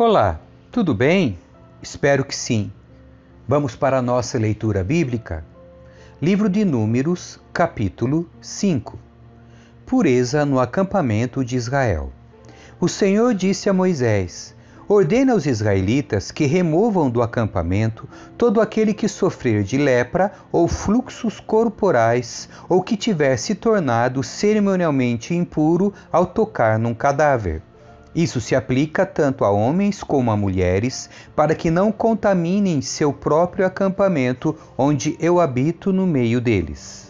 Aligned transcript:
Olá, 0.00 0.38
tudo 0.70 0.94
bem? 0.94 1.36
Espero 1.82 2.24
que 2.24 2.36
sim. 2.36 2.70
Vamos 3.48 3.74
para 3.74 3.98
a 3.98 4.02
nossa 4.02 4.38
leitura 4.38 4.84
bíblica? 4.84 5.44
Livro 6.22 6.48
de 6.48 6.64
Números, 6.64 7.40
capítulo 7.52 8.30
5 8.40 8.96
Pureza 9.84 10.46
no 10.46 10.60
acampamento 10.60 11.44
de 11.44 11.56
Israel. 11.56 12.12
O 12.78 12.86
Senhor 12.86 13.34
disse 13.34 13.68
a 13.68 13.72
Moisés: 13.72 14.54
Ordena 14.88 15.32
aos 15.32 15.46
israelitas 15.46 16.30
que 16.30 16.46
removam 16.46 17.10
do 17.10 17.20
acampamento 17.20 18.08
todo 18.36 18.60
aquele 18.60 18.94
que 18.94 19.08
sofrer 19.08 19.64
de 19.64 19.78
lepra 19.78 20.30
ou 20.52 20.68
fluxos 20.68 21.40
corporais 21.40 22.48
ou 22.68 22.84
que 22.84 22.96
tiver 22.96 23.36
se 23.36 23.52
tornado 23.56 24.22
cerimonialmente 24.22 25.34
impuro 25.34 25.92
ao 26.12 26.24
tocar 26.24 26.78
num 26.78 26.94
cadáver. 26.94 27.62
Isso 28.14 28.40
se 28.40 28.54
aplica 28.54 29.04
tanto 29.04 29.44
a 29.44 29.50
homens 29.50 30.02
como 30.02 30.30
a 30.30 30.36
mulheres, 30.36 31.08
para 31.36 31.54
que 31.54 31.70
não 31.70 31.92
contaminem 31.92 32.80
seu 32.80 33.12
próprio 33.12 33.66
acampamento, 33.66 34.56
onde 34.76 35.16
eu 35.20 35.40
habito 35.40 35.92
no 35.92 36.06
meio 36.06 36.40
deles. 36.40 37.08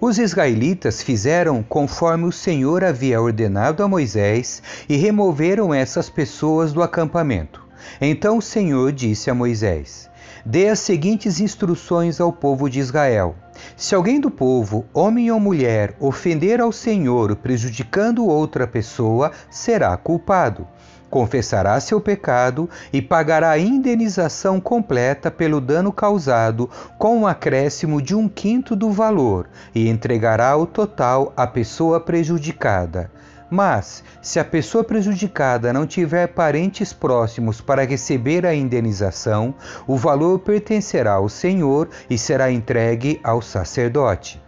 Os 0.00 0.18
israelitas 0.18 1.02
fizeram 1.02 1.62
conforme 1.62 2.24
o 2.24 2.32
Senhor 2.32 2.84
havia 2.84 3.20
ordenado 3.20 3.82
a 3.82 3.88
Moisés 3.88 4.62
e 4.88 4.96
removeram 4.96 5.72
essas 5.72 6.10
pessoas 6.10 6.72
do 6.72 6.82
acampamento. 6.82 7.64
Então 8.00 8.38
o 8.38 8.42
Senhor 8.42 8.92
disse 8.92 9.30
a 9.30 9.34
Moisés: 9.34 10.10
Dê 10.48 10.68
as 10.68 10.78
seguintes 10.78 11.40
instruções 11.40 12.20
ao 12.20 12.32
povo 12.32 12.70
de 12.70 12.78
Israel. 12.78 13.34
Se 13.76 13.96
alguém 13.96 14.20
do 14.20 14.30
povo, 14.30 14.86
homem 14.94 15.28
ou 15.28 15.40
mulher, 15.40 15.96
ofender 15.98 16.60
ao 16.60 16.70
Senhor 16.70 17.34
prejudicando 17.34 18.24
outra 18.24 18.64
pessoa, 18.64 19.32
será 19.50 19.96
culpado 19.96 20.64
confessará 21.10 21.78
seu 21.80 22.00
pecado 22.00 22.68
e 22.92 23.00
pagará 23.00 23.50
a 23.50 23.58
indenização 23.58 24.60
completa 24.60 25.30
pelo 25.30 25.60
dano 25.60 25.92
causado, 25.92 26.68
com 26.98 27.18
um 27.20 27.26
acréscimo 27.26 28.02
de 28.02 28.14
um 28.14 28.28
quinto 28.28 28.74
do 28.74 28.90
valor, 28.90 29.48
e 29.74 29.88
entregará 29.88 30.56
o 30.56 30.66
total 30.66 31.32
à 31.36 31.46
pessoa 31.46 32.00
prejudicada. 32.00 33.10
Mas, 33.48 34.02
se 34.20 34.40
a 34.40 34.44
pessoa 34.44 34.82
prejudicada 34.82 35.72
não 35.72 35.86
tiver 35.86 36.26
parentes 36.28 36.92
próximos 36.92 37.60
para 37.60 37.84
receber 37.84 38.44
a 38.44 38.54
indenização, 38.54 39.54
o 39.86 39.96
valor 39.96 40.40
pertencerá 40.40 41.12
ao 41.12 41.28
Senhor 41.28 41.88
e 42.10 42.18
será 42.18 42.50
entregue 42.50 43.20
ao 43.22 43.40
sacerdote. 43.40 44.42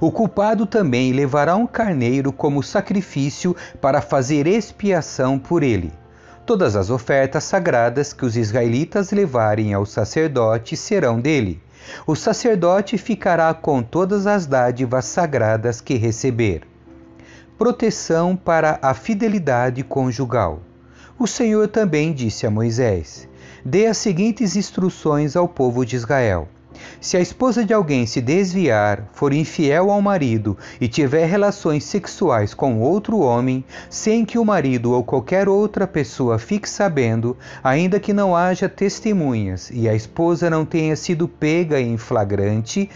O 0.00 0.10
culpado 0.10 0.66
também 0.66 1.12
levará 1.12 1.56
um 1.56 1.66
carneiro 1.66 2.32
como 2.32 2.62
sacrifício 2.62 3.54
para 3.80 4.00
fazer 4.00 4.46
expiação 4.46 5.38
por 5.38 5.62
ele. 5.62 5.92
Todas 6.44 6.74
as 6.74 6.88
ofertas 6.88 7.44
sagradas 7.44 8.12
que 8.12 8.24
os 8.24 8.36
israelitas 8.36 9.12
levarem 9.12 9.74
ao 9.74 9.84
sacerdote 9.84 10.76
serão 10.76 11.20
dele. 11.20 11.62
O 12.06 12.16
sacerdote 12.16 12.96
ficará 12.96 13.52
com 13.54 13.82
todas 13.82 14.26
as 14.26 14.46
dádivas 14.46 15.04
sagradas 15.04 15.80
que 15.80 15.94
receber. 15.94 16.67
Proteção 17.58 18.36
para 18.36 18.78
a 18.80 18.94
fidelidade 18.94 19.82
conjugal. 19.82 20.60
O 21.18 21.26
Senhor 21.26 21.66
também 21.66 22.12
disse 22.12 22.46
a 22.46 22.50
Moisés: 22.50 23.28
Dê 23.64 23.86
as 23.86 23.98
seguintes 23.98 24.54
instruções 24.54 25.34
ao 25.34 25.48
povo 25.48 25.84
de 25.84 25.96
Israel 25.96 26.48
se 27.00 27.16
a 27.16 27.20
esposa 27.20 27.64
de 27.64 27.72
alguém 27.72 28.06
se 28.06 28.20
desviar, 28.20 29.08
for 29.12 29.32
infiel 29.32 29.90
ao 29.90 30.00
marido 30.00 30.56
e 30.80 30.86
tiver 30.86 31.26
relações 31.26 31.84
sexuais 31.84 32.54
com 32.54 32.80
outro 32.80 33.18
homem, 33.18 33.64
sem 33.90 34.24
que 34.24 34.38
o 34.38 34.44
marido 34.44 34.92
ou 34.92 35.02
qualquer 35.02 35.48
outra 35.48 35.86
pessoa 35.86 36.38
fique 36.38 36.68
sabendo, 36.68 37.36
ainda 37.62 37.98
que 37.98 38.12
não 38.12 38.36
haja 38.36 38.68
testemunhas 38.68 39.70
e 39.72 39.88
a 39.88 39.94
esposa 39.94 40.48
não 40.48 40.64
tenha 40.64 40.94
sido 40.94 41.26
pega 41.26 41.80
em 41.80 41.96
flagrante, 41.96 42.88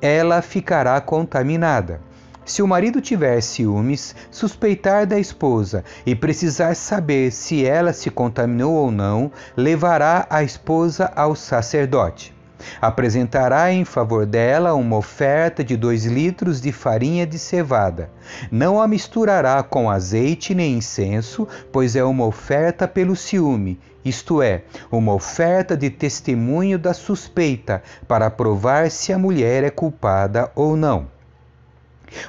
ela 0.00 0.42
ficará 0.42 1.00
contaminada. 1.00 2.07
Se 2.48 2.62
o 2.62 2.66
marido 2.66 2.98
tiver 3.02 3.42
ciúmes, 3.42 4.16
suspeitar 4.30 5.06
da 5.06 5.20
esposa 5.20 5.84
e 6.06 6.14
precisar 6.14 6.74
saber 6.74 7.30
se 7.30 7.66
ela 7.66 7.92
se 7.92 8.08
contaminou 8.10 8.72
ou 8.72 8.90
não, 8.90 9.30
levará 9.54 10.26
a 10.30 10.42
esposa 10.42 11.12
ao 11.14 11.36
sacerdote. 11.36 12.34
Apresentará 12.80 13.70
em 13.70 13.84
favor 13.84 14.24
dela 14.24 14.72
uma 14.72 14.96
oferta 14.96 15.62
de 15.62 15.76
dois 15.76 16.06
litros 16.06 16.58
de 16.58 16.72
farinha 16.72 17.26
de 17.26 17.38
cevada. 17.38 18.10
Não 18.50 18.80
a 18.80 18.88
misturará 18.88 19.62
com 19.62 19.90
azeite 19.90 20.54
nem 20.54 20.78
incenso, 20.78 21.46
pois 21.70 21.96
é 21.96 22.02
uma 22.02 22.24
oferta 22.24 22.88
pelo 22.88 23.14
ciúme, 23.14 23.78
isto 24.02 24.40
é, 24.40 24.62
uma 24.90 25.12
oferta 25.12 25.76
de 25.76 25.90
testemunho 25.90 26.78
da 26.78 26.94
suspeita, 26.94 27.82
para 28.08 28.30
provar 28.30 28.90
se 28.90 29.12
a 29.12 29.18
mulher 29.18 29.64
é 29.64 29.70
culpada 29.70 30.50
ou 30.56 30.74
não. 30.78 31.17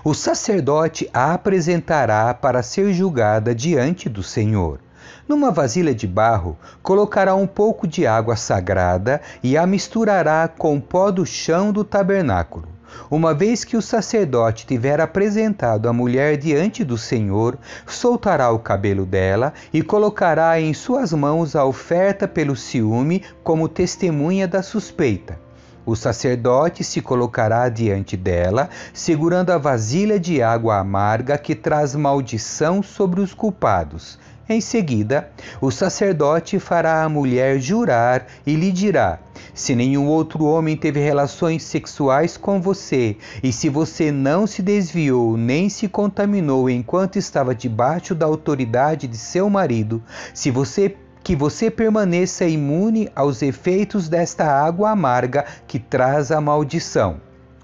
O 0.04 0.14
sacerdote 0.14 1.10
a 1.14 1.34
apresentará 1.34 2.34
para 2.34 2.64
ser 2.64 2.94
julgada 2.94 3.54
diante 3.54 4.08
do 4.08 4.24
Senhor. 4.24 4.80
Numa 5.28 5.52
vasilha 5.52 5.94
de 5.94 6.08
barro, 6.08 6.58
colocará 6.82 7.36
um 7.36 7.46
pouco 7.46 7.88
de 7.88 8.08
água 8.08 8.36
sagrada 8.36 9.22
e 9.44 9.58
a 9.58 9.66
misturará 9.66 10.48
com 10.48 10.80
pó 10.80 11.12
do 11.12 11.26
chão 11.26 11.72
do 11.72 11.84
tabernáculo. 11.84 12.68
Uma 13.10 13.34
vez 13.34 13.64
que 13.64 13.78
o 13.78 13.82
sacerdote 13.82 14.66
tiver 14.66 15.00
apresentado 15.00 15.88
a 15.88 15.94
mulher 15.94 16.38
diante 16.38 16.84
do 16.84 16.98
Senhor, 16.98 17.58
soltará 17.86 18.52
o 18.52 18.60
cabelo 18.60 19.06
dela 19.06 19.54
e 19.72 19.84
colocará 19.84 20.60
em 20.60 20.74
suas 20.74 21.14
mãos 21.14 21.56
a 21.56 21.64
oferta 21.66 22.28
pelo 22.28 22.56
ciúme 22.56 23.24
como 23.44 23.70
testemunha 23.70 24.48
da 24.48 24.64
suspeita. 24.64 25.40
O 25.86 25.96
sacerdote 25.96 26.84
se 26.84 27.02
colocará 27.02 27.68
diante 27.70 28.16
dela, 28.16 28.70
segurando 28.94 29.52
a 29.52 29.58
vasilha 29.58 30.20
de 30.20 30.42
água 30.42 30.78
amarga 30.78 31.38
que 31.38 31.56
traz 31.56 31.96
maldição 31.96 32.84
sobre 32.84 33.22
os 33.22 33.34
culpados. 33.34 34.20
Em 34.52 34.62
seguida, 34.62 35.30
o 35.62 35.70
sacerdote 35.70 36.58
fará 36.58 37.04
a 37.04 37.10
mulher 37.10 37.60
jurar 37.60 38.26
e 38.48 38.56
lhe 38.56 38.72
dirá: 38.72 39.20
Se 39.54 39.76
nenhum 39.76 40.08
outro 40.08 40.44
homem 40.44 40.76
teve 40.76 41.00
relações 41.00 41.62
sexuais 41.62 42.36
com 42.36 42.60
você, 42.60 43.16
e 43.44 43.54
se 43.54 43.70
você 43.70 44.12
não 44.12 44.48
se 44.48 44.64
desviou 44.64 45.38
nem 45.38 45.70
se 45.70 45.88
contaminou 45.88 46.68
enquanto 46.68 47.18
estava 47.18 47.54
debaixo 47.54 48.16
da 48.16 48.26
autoridade 48.26 49.08
de 49.08 49.18
seu 49.18 49.48
marido, 49.52 50.02
se 50.34 50.50
você 50.50 50.98
que 51.30 51.36
você 51.36 51.70
permaneça 51.70 52.44
imune 52.46 53.08
aos 53.16 53.44
efeitos 53.44 54.10
desta 54.10 54.46
água 54.46 54.90
amarga 54.90 55.46
que 55.68 55.78
traz 55.78 56.32
a 56.32 56.42
maldição. 56.42 57.22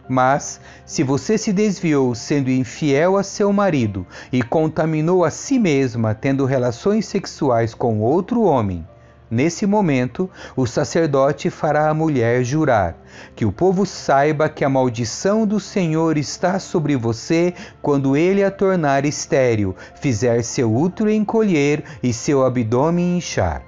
Mas, 0.08 0.62
se 0.86 1.02
você 1.02 1.36
se 1.36 1.52
desviou 1.52 2.14
sendo 2.14 2.52
infiel 2.52 3.18
a 3.18 3.24
seu 3.24 3.52
marido 3.52 4.06
e 4.31 4.44
contaminou 4.44 5.26
a 5.26 5.31
si 5.31 5.58
mesma 5.58 6.14
tendo 6.14 6.46
relações 6.46 7.08
sexuais 7.08 7.74
com 7.74 8.02
outro 8.02 8.44
homem, 8.44 8.88
Nesse 9.30 9.66
momento, 9.66 10.30
o 10.56 10.68
sacerdote 10.68 11.50
fará 11.50 11.90
a 11.90 11.94
mulher 11.94 12.44
jurar: 12.44 12.96
que 13.36 13.46
o 13.46 13.52
povo 13.52 13.86
saiba 13.86 14.47
que 14.47 14.63
a 14.63 14.69
maldição 14.69 15.47
do 15.47 15.59
Senhor 15.59 16.18
está 16.18 16.59
sobre 16.59 16.96
você 16.96 17.53
quando 17.81 18.16
ele 18.16 18.44
a 18.44 18.52
tornar 18.52 19.06
estéril, 19.06 19.75
fizer 20.00 20.44
seu 20.44 20.74
útero 20.74 21.09
encolher 21.09 21.84
e 22.03 22.14
seu 22.14 22.46
abdômen 22.46 23.18
inchar 23.18 23.64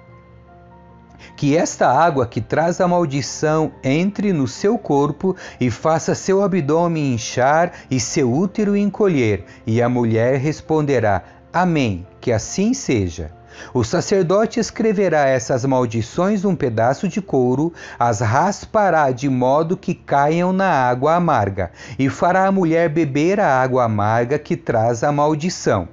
que 1.35 1.55
esta 1.55 1.87
água 1.87 2.25
que 2.25 2.41
traz 2.41 2.81
a 2.81 2.87
maldição 2.87 3.71
entre 3.83 4.33
no 4.33 4.47
seu 4.47 4.77
corpo 4.77 5.35
e 5.61 5.69
faça 5.69 6.15
seu 6.15 6.41
abdômen 6.41 7.13
inchar 7.13 7.73
e 7.91 7.99
seu 7.99 8.33
útero 8.33 8.75
encolher. 8.75 9.45
E 9.65 9.79
a 9.79 9.87
mulher 9.87 10.39
responderá: 10.39 11.23
Amém, 11.53 12.07
que 12.19 12.31
assim 12.31 12.73
seja. 12.73 13.36
O 13.73 13.83
sacerdote 13.83 14.59
escreverá 14.59 15.27
essas 15.27 15.65
maldições 15.65 16.43
num 16.43 16.55
pedaço 16.55 17.07
de 17.07 17.21
couro, 17.21 17.73
as 17.97 18.19
raspará 18.19 19.11
de 19.11 19.29
modo 19.29 19.77
que 19.77 19.93
caiam 19.93 20.53
na 20.53 20.69
água 20.69 21.15
amarga, 21.15 21.71
e 21.97 22.09
fará 22.09 22.47
a 22.47 22.51
mulher 22.51 22.89
beber 22.89 23.39
a 23.39 23.61
água 23.61 23.83
amarga 23.83 24.37
que 24.37 24.55
traz 24.55 25.03
a 25.03 25.11
maldição. 25.11 25.87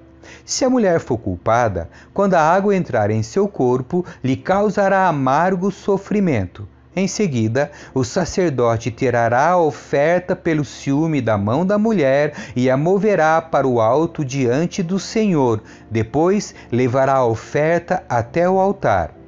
Se 0.45 0.65
a 0.65 0.71
mulher 0.71 1.01
for 1.01 1.19
culpada, 1.19 1.89
quando 2.13 2.35
a 2.35 2.41
água 2.41 2.77
entrar 2.77 3.11
em 3.11 3.23
seu 3.23 3.49
corpo, 3.49 4.05
lhe 4.23 4.37
causará 4.37 5.07
amargo 5.07 5.71
sofrimento. 5.71 6.69
Em 6.97 7.09
seguida, 7.09 7.73
o 7.93 8.05
sacerdote 8.05 8.91
tirará 8.91 9.49
a 9.49 9.59
oferta 9.59 10.37
pelo 10.37 10.65
ciúme 10.65 11.21
da 11.21 11.37
mão 11.37 11.67
da 11.67 11.77
mulher 11.77 12.35
e 12.55 12.71
a 12.71 12.77
moverá 12.77 13.43
para 13.43 13.67
o 13.67 13.81
alto 13.81 14.25
diante 14.25 14.83
do 14.83 15.01
Senhor. 15.01 15.61
Depois, 15.91 16.55
levará 16.71 17.15
a 17.15 17.27
oferta 17.27 18.05
até 18.09 18.49
o 18.49 18.61
altar. 18.61 19.24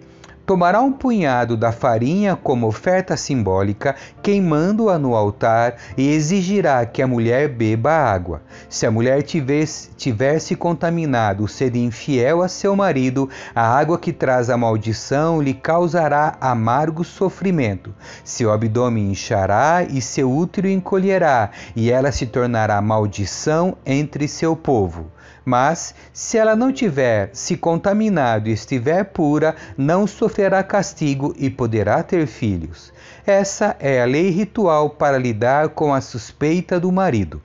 Tomará 0.47 0.81
um 0.81 0.93
punhado 0.93 1.57
da 1.57 1.73
farinha 1.73 2.37
como 2.37 2.69
oferta 2.69 3.17
simbólica, 3.17 3.97
queimando-a 4.23 4.97
no 4.97 5.17
altar, 5.17 5.75
e 5.97 6.09
exigirá 6.09 6.87
que 6.87 7.03
a 7.03 7.07
mulher 7.07 7.49
beba 7.49 7.91
água. 7.91 8.43
Se 8.69 8.87
a 8.87 8.91
mulher 8.91 9.23
tivesse, 9.23 9.91
tivesse 9.97 10.55
contaminado, 10.55 11.49
sendo 11.49 11.77
infiel 11.77 12.43
a 12.43 12.49
seu 12.49 12.77
marido, 12.77 13.29
a 13.55 13.77
água 13.77 13.99
que 13.99 14.13
traz 14.13 14.49
a 14.49 14.57
maldição 14.57 15.43
lhe 15.43 15.53
causará 15.53 16.37
amargo 16.41 17.03
sofrimento. 17.03 17.93
Seu 18.25 18.53
abdômen 18.53 19.11
inchará 19.11 19.83
e 19.83 20.01
seu 20.01 20.31
útero 20.31 20.69
encolherá, 20.69 21.51
e 21.75 21.91
ela 21.91 22.13
se 22.13 22.27
tornará 22.27 22.81
maldição 22.81 23.77
entre 23.85 24.29
seu 24.29 24.55
povo. 24.55 25.11
Mas, 25.49 25.95
se 26.13 26.37
ela 26.37 26.57
não 26.57 26.73
tiver 26.73 27.31
se 27.33 27.57
contaminado 27.57 28.49
e 28.49 28.53
estiver 28.53 29.05
pura, 29.05 29.55
não 29.79 30.05
sofrerá 30.05 30.61
castigo 30.65 31.33
e 31.39 31.49
poderá 31.49 32.03
ter 32.03 32.27
filhos. 32.27 32.93
Essa 33.25 33.77
é 33.79 34.03
a 34.03 34.05
lei 34.05 34.29
ritual 34.31 34.91
para 34.91 35.17
lidar 35.17 35.69
com 35.69 35.95
a 35.95 36.01
suspeita 36.01 36.81
do 36.81 36.91
marido. 36.91 37.41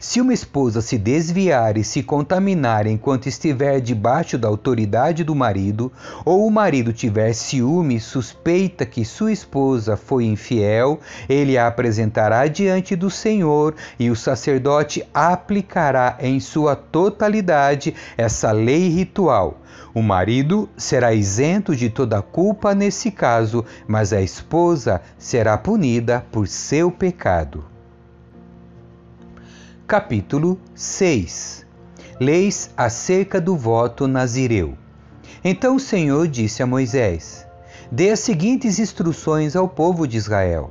Se 0.00 0.20
uma 0.20 0.32
esposa 0.32 0.80
se 0.80 0.98
desviar 0.98 1.76
e 1.76 1.84
se 1.84 2.02
contaminar 2.02 2.86
enquanto 2.86 3.26
estiver 3.26 3.80
debaixo 3.80 4.38
da 4.38 4.48
autoridade 4.48 5.24
do 5.24 5.34
marido, 5.34 5.92
ou 6.24 6.46
o 6.46 6.50
marido 6.50 6.92
tiver 6.92 7.32
ciúme 7.32 8.00
suspeita 8.00 8.84
que 8.86 9.04
sua 9.04 9.32
esposa 9.32 9.96
foi 9.96 10.24
infiel, 10.24 11.00
ele 11.28 11.56
a 11.56 11.66
apresentará 11.66 12.46
diante 12.46 12.96
do 12.96 13.10
Senhor 13.10 13.74
e 13.98 14.10
o 14.10 14.16
sacerdote 14.16 15.04
aplicará 15.12 16.16
em 16.20 16.40
sua 16.40 16.74
totalidade 16.74 17.94
essa 18.16 18.52
lei 18.52 18.88
ritual. 18.88 19.60
O 19.94 20.02
marido 20.02 20.68
será 20.76 21.12
isento 21.12 21.74
de 21.74 21.88
toda 21.90 22.22
culpa 22.22 22.74
nesse 22.74 23.10
caso, 23.10 23.64
mas 23.86 24.12
a 24.12 24.20
esposa 24.20 25.00
será 25.16 25.56
punida 25.56 26.24
por 26.30 26.46
seu 26.46 26.90
pecado. 26.90 27.77
Capítulo 29.88 30.60
6 30.74 31.64
Leis 32.20 32.68
acerca 32.76 33.40
do 33.40 33.56
voto 33.56 34.06
nazireu. 34.06 34.76
Então 35.42 35.76
o 35.76 35.80
Senhor 35.80 36.28
disse 36.28 36.62
a 36.62 36.66
Moisés: 36.66 37.46
Dê 37.90 38.10
as 38.10 38.20
seguintes 38.20 38.78
instruções 38.78 39.56
ao 39.56 39.66
povo 39.66 40.06
de 40.06 40.18
Israel. 40.18 40.70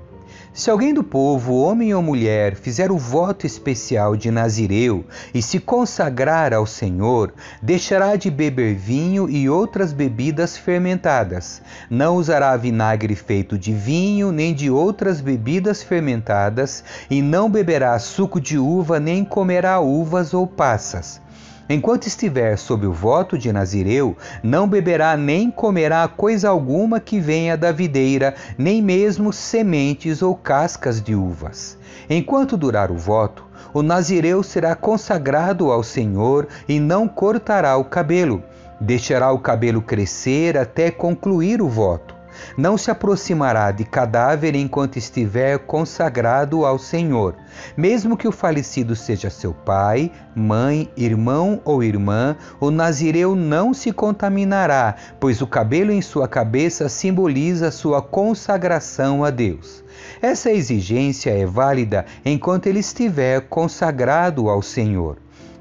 Se 0.58 0.72
alguém 0.72 0.92
do 0.92 1.04
povo, 1.04 1.54
homem 1.54 1.94
ou 1.94 2.02
mulher, 2.02 2.56
fizer 2.56 2.92
o 2.92 2.98
voto 2.98 3.46
especial 3.46 4.16
de 4.16 4.32
Nazireu 4.32 5.06
e 5.32 5.40
se 5.40 5.60
consagrar 5.60 6.52
ao 6.52 6.66
Senhor, 6.66 7.32
deixará 7.62 8.16
de 8.16 8.32
beber 8.32 8.74
vinho 8.74 9.30
e 9.30 9.48
outras 9.48 9.94
bebidas 9.94 10.58
fermentadas. 10.58 11.62
Não 11.92 12.16
usará 12.16 12.58
vinagre 12.58 13.14
feito 13.14 13.56
de 13.56 13.72
vinho, 13.72 14.32
nem 14.32 14.52
de 14.52 14.68
outras 14.72 15.22
bebidas 15.22 15.84
fermentadas, 15.84 16.84
e 17.08 17.22
não 17.22 17.52
beberá 17.52 18.00
suco 18.00 18.42
de 18.42 18.58
uva, 18.58 19.00
nem 19.00 19.24
comerá 19.24 19.80
uvas 19.80 20.34
ou 20.34 20.48
passas. 20.48 21.22
Enquanto 21.70 22.08
estiver 22.08 22.58
sob 22.58 22.88
o 22.88 22.94
voto 22.94 23.38
de 23.38 23.52
Nazireu, 23.52 24.16
não 24.42 24.68
beberá 24.68 25.18
nem 25.18 25.52
comerá 25.52 26.08
coisa 26.08 26.50
alguma 26.50 27.00
que 27.00 27.20
venha 27.20 27.58
da 27.58 27.74
videira, 27.74 28.36
nem 28.58 28.82
mesmo 28.82 29.34
sementes 29.34 30.22
ou 30.22 30.34
cascas 30.34 31.02
de 31.02 31.14
uvas. 31.14 31.78
Enquanto 32.10 32.56
durar 32.56 32.90
o 32.90 32.98
voto, 32.98 33.46
o 33.74 33.84
Nazireu 33.84 34.42
será 34.44 34.76
consagrado 34.76 35.70
ao 35.70 35.84
Senhor 35.84 36.48
e 36.70 36.80
não 36.80 37.06
cortará 37.06 37.76
o 37.76 37.84
cabelo. 37.84 38.42
Deixará 38.80 39.32
o 39.32 39.40
cabelo 39.40 39.82
crescer 39.82 40.58
até 40.58 40.90
concluir 40.90 41.62
o 41.62 41.68
voto 41.68 42.17
não 42.58 42.78
se 42.78 42.92
aproximará 42.92 43.72
de 43.72 43.84
cadáver 43.84 44.56
enquanto 44.56 44.98
estiver 44.98 45.60
consagrado 45.60 46.66
ao 46.66 46.78
Senhor, 46.78 47.36
mesmo 47.76 48.18
que 48.18 48.28
o 48.28 48.32
falecido 48.32 48.96
seja 48.96 49.30
seu 49.30 49.54
pai, 49.54 50.12
mãe, 50.36 50.92
irmão 50.96 51.62
ou 51.64 51.84
irmã, 51.84 52.36
o 52.60 52.72
nazireu 52.72 53.36
não 53.36 53.74
se 53.74 53.92
contaminará, 53.92 54.96
pois 55.20 55.42
o 55.42 55.48
cabelo 55.48 55.92
em 55.92 56.02
sua 56.02 56.28
cabeça 56.28 56.90
simboliza 56.90 57.72
sua 57.72 58.02
consagração 58.02 59.24
a 59.24 59.30
Deus. 59.30 59.84
Essa 60.22 60.52
exigência 60.52 61.32
é 61.32 61.46
válida 61.46 62.06
enquanto 62.24 62.68
ele 62.68 62.80
estiver 62.80 63.42
consagrado 63.42 64.50
ao 64.50 64.62
Senhor. 64.62 65.18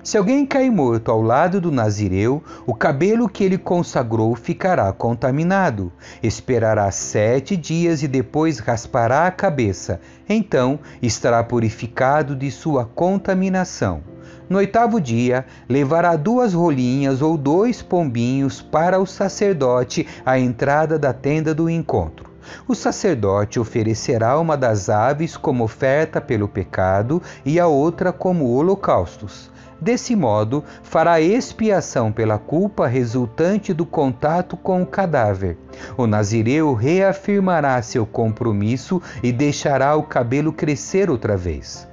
Se 0.06 0.16
alguém 0.16 0.46
cair 0.46 0.70
morto 0.70 1.10
ao 1.10 1.20
lado 1.20 1.60
do 1.60 1.72
nazireu, 1.72 2.40
o 2.64 2.72
cabelo 2.72 3.28
que 3.28 3.42
ele 3.42 3.58
consagrou 3.58 4.36
ficará 4.36 4.92
contaminado. 4.92 5.92
Esperará 6.22 6.88
sete 6.92 7.56
dias 7.56 8.04
e 8.04 8.06
depois 8.06 8.60
raspará 8.60 9.26
a 9.26 9.32
cabeça. 9.32 10.00
Então 10.28 10.78
estará 11.02 11.42
purificado 11.42 12.36
de 12.36 12.52
sua 12.52 12.84
contaminação. 12.84 14.00
No 14.48 14.58
oitavo 14.58 15.00
dia, 15.00 15.44
levará 15.68 16.14
duas 16.14 16.54
rolinhas 16.54 17.20
ou 17.20 17.36
dois 17.36 17.82
pombinhos 17.82 18.62
para 18.62 19.00
o 19.00 19.06
sacerdote 19.06 20.06
à 20.24 20.38
entrada 20.38 21.00
da 21.00 21.12
tenda 21.12 21.52
do 21.52 21.68
encontro. 21.68 22.30
O 22.68 22.76
sacerdote 22.76 23.58
oferecerá 23.58 24.38
uma 24.38 24.56
das 24.56 24.88
aves 24.88 25.36
como 25.36 25.64
oferta 25.64 26.20
pelo 26.20 26.46
pecado 26.46 27.20
e 27.44 27.58
a 27.58 27.66
outra 27.66 28.12
como 28.12 28.48
holocaustos. 28.52 29.55
Desse 29.80 30.16
modo, 30.16 30.64
fará 30.82 31.20
expiação 31.20 32.10
pela 32.10 32.38
culpa 32.38 32.86
resultante 32.86 33.74
do 33.74 33.84
contato 33.84 34.56
com 34.56 34.82
o 34.82 34.86
cadáver. 34.86 35.58
O 35.96 36.06
nazireu 36.06 36.72
reafirmará 36.72 37.80
seu 37.82 38.06
compromisso 38.06 39.02
e 39.22 39.30
deixará 39.32 39.94
o 39.94 40.02
cabelo 40.02 40.52
crescer 40.52 41.10
outra 41.10 41.36
vez. 41.36 41.86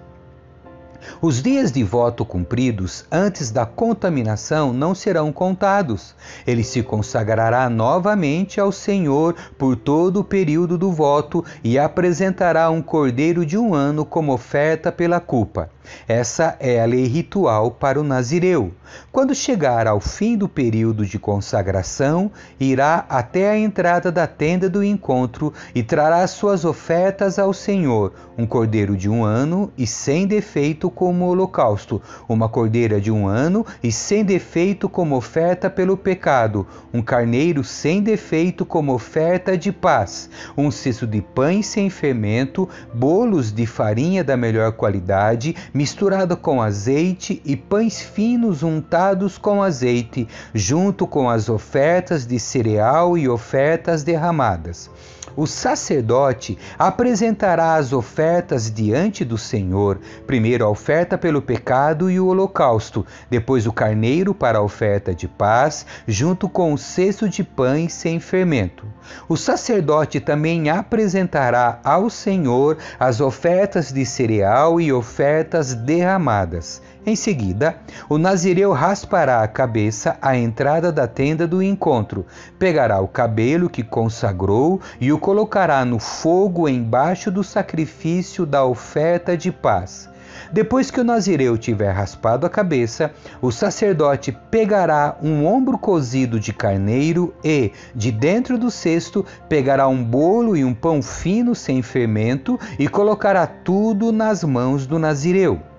Os 1.22 1.42
dias 1.42 1.72
de 1.72 1.84
voto 1.84 2.26
cumpridos 2.26 3.06
antes 3.12 3.52
da 3.52 3.66
contaminação 3.66 4.74
não 4.74 4.96
serão 4.96 5.32
contados. 5.32 6.16
Ele 6.46 6.64
se 6.64 6.82
consagrará 6.82 7.70
novamente 7.70 8.60
ao 8.60 8.72
Senhor 8.72 9.36
por 9.58 9.76
todo 9.76 10.22
o 10.22 10.24
período 10.24 10.78
do 10.78 10.92
voto 10.92 11.44
e 11.64 11.78
apresentará 11.78 12.70
um 12.70 12.82
cordeiro 12.82 13.46
de 13.46 13.58
um 13.58 13.74
ano 13.74 14.06
como 14.06 14.34
oferta 14.34 14.92
pela 14.92 15.20
culpa. 15.20 15.70
Essa 16.08 16.56
é 16.60 16.82
a 16.82 16.86
lei 16.86 17.06
ritual 17.06 17.72
para 17.72 18.00
o 18.00 18.04
nazireu. 18.04 18.72
Quando 19.12 19.34
chegar 19.34 19.88
ao 19.88 20.00
fim 20.00 20.38
do 20.38 20.48
período 20.48 21.06
de 21.06 21.18
consagração, 21.18 22.32
irá 22.60 23.06
até 23.10 23.50
a 23.50 23.58
entrada 23.58 24.12
da 24.12 24.28
tenda 24.28 24.70
do 24.70 24.84
encontro 24.84 25.54
e 25.74 25.82
trará 25.84 26.26
suas 26.28 26.66
ofertas 26.66 27.40
ao 27.40 27.54
Senhor: 27.54 28.14
um 28.38 28.46
cordeiro 28.46 28.96
de 28.96 29.10
um 29.10 29.24
ano 29.24 29.72
e 29.78 29.86
sem 29.88 30.28
defeito 30.28 30.90
como 30.90 31.26
holocausto, 31.26 32.02
uma 32.28 32.50
cordeira 32.50 33.00
de 33.00 33.12
um 33.12 33.28
ano 33.28 33.66
e 33.82 33.92
sem 33.92 34.24
defeito 34.24 34.90
como 34.90 35.16
oferta 35.16 35.70
pelo 35.70 35.98
pecado, 35.98 36.68
um 36.94 37.02
carneiro 37.02 37.64
sem 37.64 38.02
defeito 38.02 38.66
como 38.66 38.94
oferta 38.94 39.58
de 39.58 39.72
paz, 39.72 40.30
um 40.58 40.70
cesto 40.72 41.08
de 41.08 41.22
pães 41.22 41.68
sem 41.68 41.90
fermento, 41.90 42.68
bolos 42.94 43.52
de 43.52 43.66
farinha 43.66 44.24
da 44.24 44.36
melhor 44.36 44.72
qualidade, 44.74 45.56
misturado 45.74 46.38
com 46.38 46.62
azeite 46.62 47.42
e 47.44 47.56
pães 47.56 48.02
finos 48.02 48.62
untados 48.64 49.38
com 49.38 49.64
azeite, 49.64 50.28
junto 50.54 51.08
com 51.08 51.30
as 51.30 51.50
ofertas 51.50 52.26
de 52.26 52.40
cereal 52.40 53.18
e 53.18 53.28
ofertas 53.28 54.04
derramadas 54.04 54.90
o 55.36 55.48
sacerdote 55.48 56.58
apresentará 56.78 57.76
as 57.76 57.94
ofertas 57.94 58.72
diante 58.72 59.26
do 59.26 59.38
Senhor, 59.38 60.00
primeiro 60.28 60.66
a 60.66 60.70
oferta 60.70 61.18
pelo 61.18 61.42
pecado 61.42 62.10
e 62.10 62.20
o 62.20 62.28
holocausto, 62.28 63.06
depois 63.30 63.66
o 63.66 63.74
carneiro 63.74 64.34
para 64.34 64.60
a 64.60 64.62
oferta 64.62 65.14
de 65.14 65.28
paz, 65.28 65.86
junto 66.08 66.48
com 66.48 66.74
o 66.74 66.78
cesto 66.78 67.28
de 67.28 67.44
pães 67.44 67.94
sem 67.94 68.20
fermento. 68.20 68.86
O 69.28 69.36
sacerdote 69.36 70.20
também 70.20 70.70
apresentará 70.70 71.80
ao 71.84 72.10
Senhor 72.10 72.78
as 73.00 73.20
ofertas 73.20 73.92
de 73.92 74.06
cereal 74.06 74.80
e 74.80 74.92
ofertas 74.92 75.74
derramadas. 75.74 76.82
Em 77.06 77.18
seguida, 77.18 77.76
o 78.08 78.18
nazireu 78.18 78.72
raspará 78.72 79.44
a 79.44 79.48
cabeça 79.48 80.18
à 80.22 80.38
entrada 80.38 80.90
da 80.90 81.06
tenda 81.06 81.46
do 81.46 81.62
encontro, 81.62 82.26
pegará 82.58 83.02
o 83.02 83.10
cabelo 83.10 83.70
que 83.70 83.84
consagrou 83.84 84.80
e 85.02 85.12
o 85.12 85.20
colocará 85.20 85.84
no 85.84 86.00
fogo 86.00 86.70
embaixo 86.70 87.30
do 87.30 87.44
sacrifício 87.44 88.46
da 88.46 88.64
oferta 88.64 89.36
de 89.36 89.52
paz. 89.52 90.10
Depois 90.50 90.90
que 90.90 91.02
o 91.02 91.04
nazireu 91.04 91.58
tiver 91.58 91.92
raspado 91.92 92.46
a 92.46 92.50
cabeça, 92.50 93.12
o 93.42 93.52
sacerdote 93.52 94.32
pegará 94.50 95.18
um 95.22 95.46
ombro 95.46 95.78
cozido 95.78 96.40
de 96.40 96.54
carneiro 96.54 97.34
e, 97.44 97.74
de 97.94 98.14
dentro 98.14 98.58
do 98.58 98.72
cesto, 98.72 99.26
pegará 99.50 99.90
um 99.90 100.02
bolo 100.02 100.56
e 100.56 100.64
um 100.64 100.74
pão 100.74 101.02
fino 101.02 101.54
sem 101.54 101.82
fermento 101.82 102.58
e 102.80 102.88
colocará 102.88 103.46
tudo 103.46 104.14
nas 104.14 104.42
mãos 104.42 104.88
do 104.88 104.98
nazireu. 104.98 105.73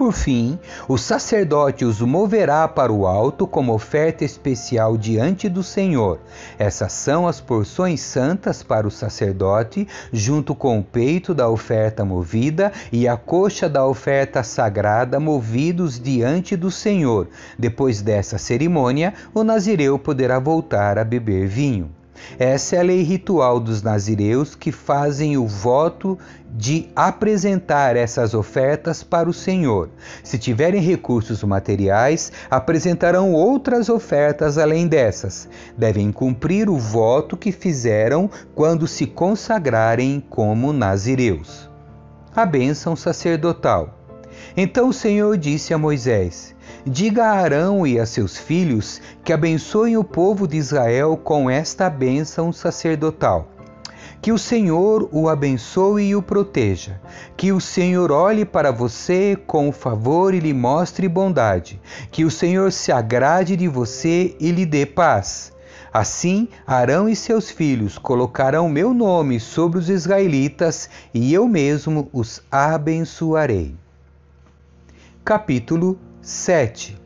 Por 0.00 0.12
fim, 0.12 0.58
o 0.88 0.96
sacerdote 0.96 1.84
os 1.84 2.00
moverá 2.00 2.66
para 2.66 2.90
o 2.90 3.06
alto 3.06 3.46
como 3.46 3.74
oferta 3.74 4.24
especial 4.24 4.96
diante 4.96 5.46
do 5.46 5.62
Senhor. 5.62 6.18
Essas 6.58 6.94
são 6.94 7.28
as 7.28 7.38
porções 7.38 8.00
santas 8.00 8.62
para 8.62 8.88
o 8.88 8.90
sacerdote, 8.90 9.86
junto 10.10 10.54
com 10.54 10.78
o 10.78 10.82
peito 10.82 11.34
da 11.34 11.50
oferta 11.50 12.02
movida 12.02 12.72
e 12.90 13.06
a 13.06 13.14
coxa 13.14 13.68
da 13.68 13.86
oferta 13.86 14.42
sagrada 14.42 15.20
movidos 15.20 16.00
diante 16.00 16.56
do 16.56 16.70
Senhor. 16.70 17.28
Depois 17.58 18.00
dessa 18.00 18.38
cerimônia, 18.38 19.12
o 19.34 19.44
nazireu 19.44 19.98
poderá 19.98 20.38
voltar 20.38 20.98
a 20.98 21.04
beber 21.04 21.46
vinho. 21.46 21.99
Essa 22.38 22.76
é 22.76 22.78
a 22.80 22.82
lei 22.82 23.02
ritual 23.02 23.60
dos 23.60 23.82
nazireus 23.82 24.54
que 24.54 24.72
fazem 24.72 25.36
o 25.36 25.46
voto 25.46 26.18
de 26.54 26.88
apresentar 26.94 27.96
essas 27.96 28.34
ofertas 28.34 29.02
para 29.02 29.28
o 29.28 29.32
Senhor. 29.32 29.88
Se 30.22 30.38
tiverem 30.38 30.80
recursos 30.80 31.42
materiais, 31.44 32.32
apresentarão 32.50 33.32
outras 33.32 33.88
ofertas 33.88 34.58
além 34.58 34.86
dessas. 34.86 35.48
Devem 35.76 36.10
cumprir 36.10 36.68
o 36.68 36.78
voto 36.78 37.36
que 37.36 37.52
fizeram 37.52 38.30
quando 38.54 38.86
se 38.86 39.06
consagrarem 39.06 40.22
como 40.28 40.72
nazireus. 40.72 41.70
A 42.34 42.46
bênção 42.46 42.94
sacerdotal. 42.96 43.98
Então 44.56 44.88
o 44.88 44.92
Senhor 44.92 45.36
disse 45.36 45.74
a 45.74 45.78
Moisés: 45.78 46.54
Diga 46.86 47.26
a 47.26 47.32
Arão 47.32 47.86
e 47.86 47.98
a 47.98 48.06
seus 48.06 48.38
filhos 48.38 49.02
que 49.22 49.32
abençoem 49.32 49.98
o 49.98 50.04
povo 50.04 50.48
de 50.48 50.56
Israel 50.56 51.14
com 51.16 51.50
esta 51.50 51.90
bênção 51.90 52.52
sacerdotal. 52.52 53.48
Que 54.22 54.32
o 54.32 54.38
Senhor 54.38 55.08
o 55.12 55.28
abençoe 55.28 56.08
e 56.08 56.16
o 56.16 56.22
proteja. 56.22 57.00
Que 57.36 57.52
o 57.52 57.60
Senhor 57.60 58.10
olhe 58.10 58.44
para 58.44 58.70
você 58.70 59.36
com 59.46 59.72
favor 59.72 60.32
e 60.34 60.40
lhe 60.40 60.54
mostre 60.54 61.06
bondade. 61.06 61.80
Que 62.10 62.24
o 62.24 62.30
Senhor 62.30 62.72
se 62.72 62.90
agrade 62.92 63.56
de 63.56 63.68
você 63.68 64.34
e 64.40 64.50
lhe 64.50 64.64
dê 64.64 64.86
paz. 64.86 65.52
Assim, 65.92 66.48
Arão 66.66 67.08
e 67.08 67.16
seus 67.16 67.50
filhos 67.50 67.98
colocarão 67.98 68.68
meu 68.68 68.94
nome 68.94 69.40
sobre 69.40 69.78
os 69.78 69.90
israelitas 69.90 70.88
e 71.12 71.32
eu 71.34 71.48
mesmo 71.48 72.08
os 72.12 72.42
abençoarei. 72.50 73.74
Capítulo 75.24 75.98
7 76.22 77.00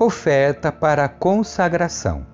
Oferta 0.00 0.72
para 0.72 1.08
consagração. 1.08 2.26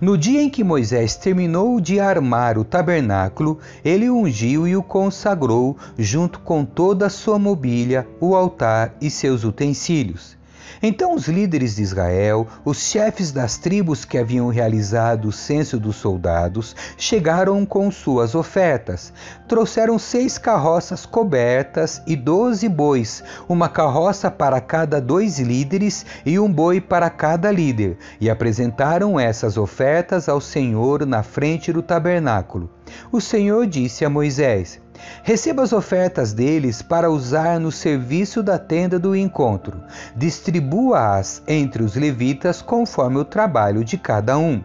No 0.00 0.16
dia 0.16 0.40
em 0.40 0.48
que 0.48 0.62
Moisés 0.62 1.16
terminou 1.16 1.80
de 1.80 1.98
armar 1.98 2.56
o 2.56 2.64
tabernáculo, 2.64 3.58
ele 3.84 4.08
ungiu 4.08 4.66
e 4.66 4.76
o 4.76 4.82
consagrou, 4.82 5.76
junto 5.98 6.38
com 6.40 6.64
toda 6.64 7.06
a 7.06 7.10
sua 7.10 7.38
mobília, 7.38 8.08
o 8.20 8.36
altar 8.36 8.94
e 9.00 9.10
seus 9.10 9.42
utensílios. 9.42 10.37
Então 10.82 11.14
os 11.14 11.28
líderes 11.28 11.76
de 11.76 11.82
Israel, 11.82 12.46
os 12.64 12.78
chefes 12.78 13.32
das 13.32 13.56
tribos 13.56 14.04
que 14.04 14.18
haviam 14.18 14.48
realizado 14.48 15.28
o 15.28 15.32
censo 15.32 15.78
dos 15.78 15.96
soldados, 15.96 16.74
chegaram 16.96 17.64
com 17.64 17.90
suas 17.90 18.34
ofertas. 18.34 19.12
Trouxeram 19.46 19.98
seis 19.98 20.38
carroças 20.38 21.06
cobertas 21.06 22.02
e 22.06 22.14
doze 22.14 22.68
bois, 22.68 23.22
uma 23.48 23.68
carroça 23.68 24.30
para 24.30 24.60
cada 24.60 25.00
dois 25.00 25.38
líderes 25.38 26.04
e 26.24 26.38
um 26.38 26.52
boi 26.52 26.80
para 26.80 27.10
cada 27.10 27.50
líder, 27.50 27.98
e 28.20 28.28
apresentaram 28.28 29.18
essas 29.18 29.56
ofertas 29.56 30.28
ao 30.28 30.40
Senhor 30.40 31.06
na 31.06 31.22
frente 31.22 31.72
do 31.72 31.82
tabernáculo. 31.82 32.70
O 33.12 33.20
Senhor 33.20 33.66
disse 33.66 34.04
a 34.04 34.10
Moisés: 34.10 34.80
Receba 35.22 35.62
as 35.62 35.72
ofertas 35.72 36.32
deles 36.32 36.82
para 36.82 37.10
usar 37.10 37.58
no 37.58 37.70
serviço 37.70 38.42
da 38.42 38.58
tenda 38.58 38.98
do 38.98 39.14
encontro. 39.14 39.82
Distribua-as 40.16 41.42
entre 41.46 41.82
os 41.82 41.94
levitas 41.94 42.62
conforme 42.62 43.18
o 43.18 43.24
trabalho 43.24 43.84
de 43.84 43.96
cada 43.96 44.38
um. 44.38 44.62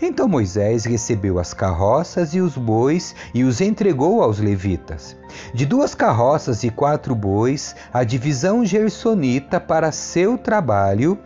Então 0.00 0.28
Moisés 0.28 0.84
recebeu 0.84 1.38
as 1.38 1.52
carroças 1.52 2.34
e 2.34 2.40
os 2.40 2.56
bois 2.56 3.14
e 3.34 3.42
os 3.44 3.60
entregou 3.60 4.22
aos 4.22 4.38
levitas. 4.38 5.16
De 5.52 5.66
duas 5.66 5.94
carroças 5.94 6.62
e 6.62 6.70
quatro 6.70 7.14
bois, 7.14 7.74
a 7.92 8.04
divisão 8.04 8.64
gersonita 8.64 9.58
para 9.60 9.90
seu 9.90 10.38
trabalho, 10.38 11.18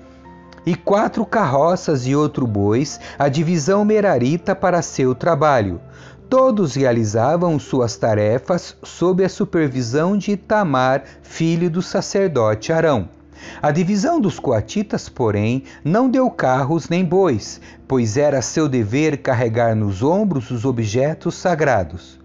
e 0.66 0.74
quatro 0.74 1.24
carroças 1.24 2.06
e 2.06 2.14
outro 2.14 2.46
bois, 2.46 3.00
a 3.18 3.28
divisão 3.28 3.84
merarita 3.86 4.54
para 4.54 4.82
seu 4.82 5.14
trabalho. 5.14 5.80
Todos 6.28 6.74
realizavam 6.74 7.58
suas 7.58 7.96
tarefas 7.96 8.76
sob 8.82 9.24
a 9.24 9.30
supervisão 9.30 10.14
de 10.14 10.32
Itamar, 10.32 11.02
filho 11.22 11.70
do 11.70 11.80
sacerdote 11.80 12.70
Arão. 12.70 13.08
A 13.62 13.70
divisão 13.70 14.20
dos 14.20 14.38
coatitas, 14.38 15.08
porém, 15.08 15.62
não 15.82 16.10
deu 16.10 16.30
carros 16.30 16.90
nem 16.90 17.02
bois, 17.02 17.62
pois 17.86 18.18
era 18.18 18.42
seu 18.42 18.68
dever 18.68 19.22
carregar 19.22 19.74
nos 19.74 20.02
ombros 20.02 20.50
os 20.50 20.66
objetos 20.66 21.34
sagrados. 21.34 22.20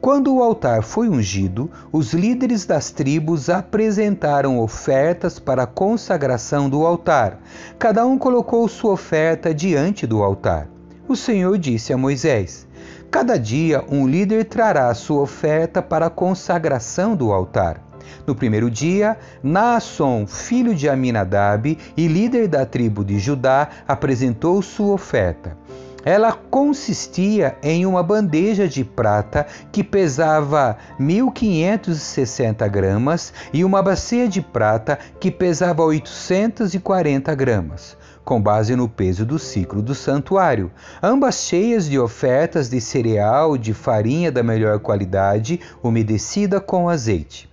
Quando 0.00 0.34
o 0.34 0.42
altar 0.42 0.82
foi 0.82 1.10
ungido, 1.10 1.70
os 1.92 2.14
líderes 2.14 2.64
das 2.64 2.90
tribos 2.90 3.50
apresentaram 3.50 4.58
ofertas 4.60 5.38
para 5.38 5.64
a 5.64 5.66
consagração 5.66 6.70
do 6.70 6.86
altar. 6.86 7.38
Cada 7.78 8.06
um 8.06 8.16
colocou 8.16 8.66
sua 8.66 8.92
oferta 8.92 9.54
diante 9.54 10.06
do 10.06 10.22
altar. 10.22 10.68
O 11.06 11.14
Senhor 11.14 11.58
disse 11.58 11.92
a 11.92 11.98
Moisés: 11.98 12.66
Cada 13.12 13.38
dia 13.38 13.84
um 13.90 14.08
líder 14.08 14.46
trará 14.46 14.92
sua 14.94 15.20
oferta 15.20 15.82
para 15.82 16.06
a 16.06 16.10
consagração 16.10 17.14
do 17.14 17.30
altar. 17.30 17.78
No 18.26 18.34
primeiro 18.34 18.70
dia, 18.70 19.18
Naasson, 19.42 20.26
filho 20.26 20.74
de 20.74 20.88
Aminadab 20.88 21.76
e 21.94 22.08
líder 22.08 22.48
da 22.48 22.64
tribo 22.64 23.04
de 23.04 23.18
Judá, 23.18 23.68
apresentou 23.86 24.62
sua 24.62 24.94
oferta. 24.94 25.58
Ela 26.02 26.32
consistia 26.32 27.54
em 27.62 27.84
uma 27.84 28.02
bandeja 28.02 28.66
de 28.66 28.82
prata 28.82 29.46
que 29.70 29.84
pesava 29.84 30.78
1.560 30.98 32.66
gramas 32.70 33.30
e 33.52 33.62
uma 33.62 33.82
bacia 33.82 34.26
de 34.26 34.40
prata 34.40 34.98
que 35.20 35.30
pesava 35.30 35.84
840 35.84 37.34
gramas 37.34 37.94
com 38.24 38.40
base 38.40 38.76
no 38.76 38.88
peso 38.88 39.24
do 39.24 39.38
ciclo 39.38 39.82
do 39.82 39.94
santuário, 39.94 40.70
ambas 41.02 41.44
cheias 41.44 41.88
de 41.88 41.98
ofertas 41.98 42.68
de 42.68 42.80
cereal 42.80 43.56
de 43.58 43.74
farinha 43.74 44.30
da 44.30 44.42
melhor 44.42 44.78
qualidade, 44.78 45.60
umedecida 45.82 46.60
com 46.60 46.88
azeite. 46.88 47.52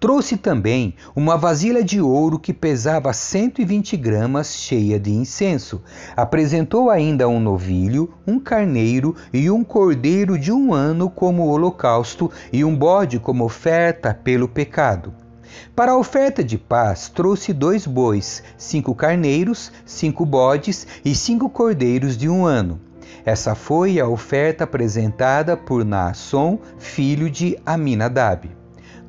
Trouxe 0.00 0.36
também 0.36 0.94
uma 1.14 1.36
vasilha 1.36 1.82
de 1.84 2.00
ouro 2.00 2.38
que 2.38 2.52
pesava 2.52 3.12
120 3.12 3.96
gramas, 3.96 4.54
cheia 4.54 4.98
de 4.98 5.12
incenso. 5.12 5.82
Apresentou 6.16 6.90
ainda 6.90 7.28
um 7.28 7.40
novilho, 7.40 8.12
um 8.26 8.38
carneiro 8.38 9.14
e 9.32 9.50
um 9.50 9.62
cordeiro 9.62 10.38
de 10.38 10.52
um 10.52 10.72
ano 10.72 11.10
como 11.10 11.46
holocausto 11.46 12.30
e 12.52 12.64
um 12.64 12.74
bode 12.74 13.18
como 13.18 13.44
oferta 13.44 14.14
pelo 14.14 14.48
pecado. 14.48 15.25
Para 15.74 15.92
a 15.92 15.96
oferta 15.96 16.42
de 16.42 16.56
paz, 16.56 17.08
trouxe 17.08 17.52
dois 17.52 17.86
bois, 17.86 18.42
cinco 18.56 18.94
carneiros, 18.94 19.72
cinco 19.84 20.24
bodes 20.24 20.86
e 21.04 21.14
cinco 21.14 21.48
cordeiros 21.48 22.16
de 22.16 22.28
um 22.28 22.44
ano. 22.44 22.80
Essa 23.24 23.54
foi 23.54 23.98
a 23.98 24.06
oferta 24.06 24.64
apresentada 24.64 25.56
por 25.56 25.84
Naasson, 25.84 26.58
filho 26.78 27.28
de 27.28 27.58
Aminadab. 27.66 28.48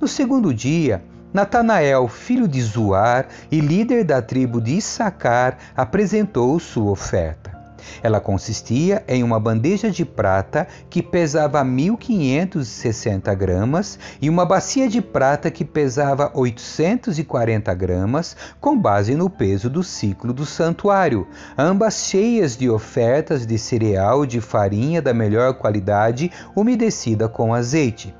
No 0.01 0.07
segundo 0.07 0.53
dia, 0.53 1.03
Natanael, 1.31 2.07
filho 2.07 2.47
de 2.47 2.61
Zuar 2.61 3.27
e 3.51 3.59
líder 3.59 4.03
da 4.03 4.21
tribo 4.21 4.59
de 4.59 4.77
Issacar, 4.77 5.57
apresentou 5.75 6.59
sua 6.59 6.91
oferta. 6.91 7.46
Ela 8.01 8.19
consistia 8.19 9.03
em 9.07 9.23
uma 9.23 9.39
bandeja 9.39 9.89
de 9.89 10.05
prata 10.05 10.67
que 10.89 11.01
pesava 11.01 11.63
1.560 11.63 13.35
gramas 13.35 13.99
e 14.21 14.29
uma 14.29 14.45
bacia 14.45 14.87
de 14.87 15.01
prata 15.01 15.51
que 15.51 15.65
pesava 15.65 16.31
840 16.33 17.73
gramas, 17.73 18.35
com 18.59 18.77
base 18.77 19.15
no 19.15 19.29
peso 19.29 19.69
do 19.69 19.83
ciclo 19.83 20.33
do 20.33 20.45
santuário, 20.45 21.27
ambas 21.57 22.07
cheias 22.07 22.57
de 22.57 22.69
ofertas 22.69 23.45
de 23.45 23.57
cereal 23.57 24.25
de 24.25 24.41
farinha 24.41 25.01
da 25.01 25.13
melhor 25.13 25.55
qualidade, 25.55 26.31
umedecida 26.55 27.27
com 27.27 27.53
azeite. 27.53 28.13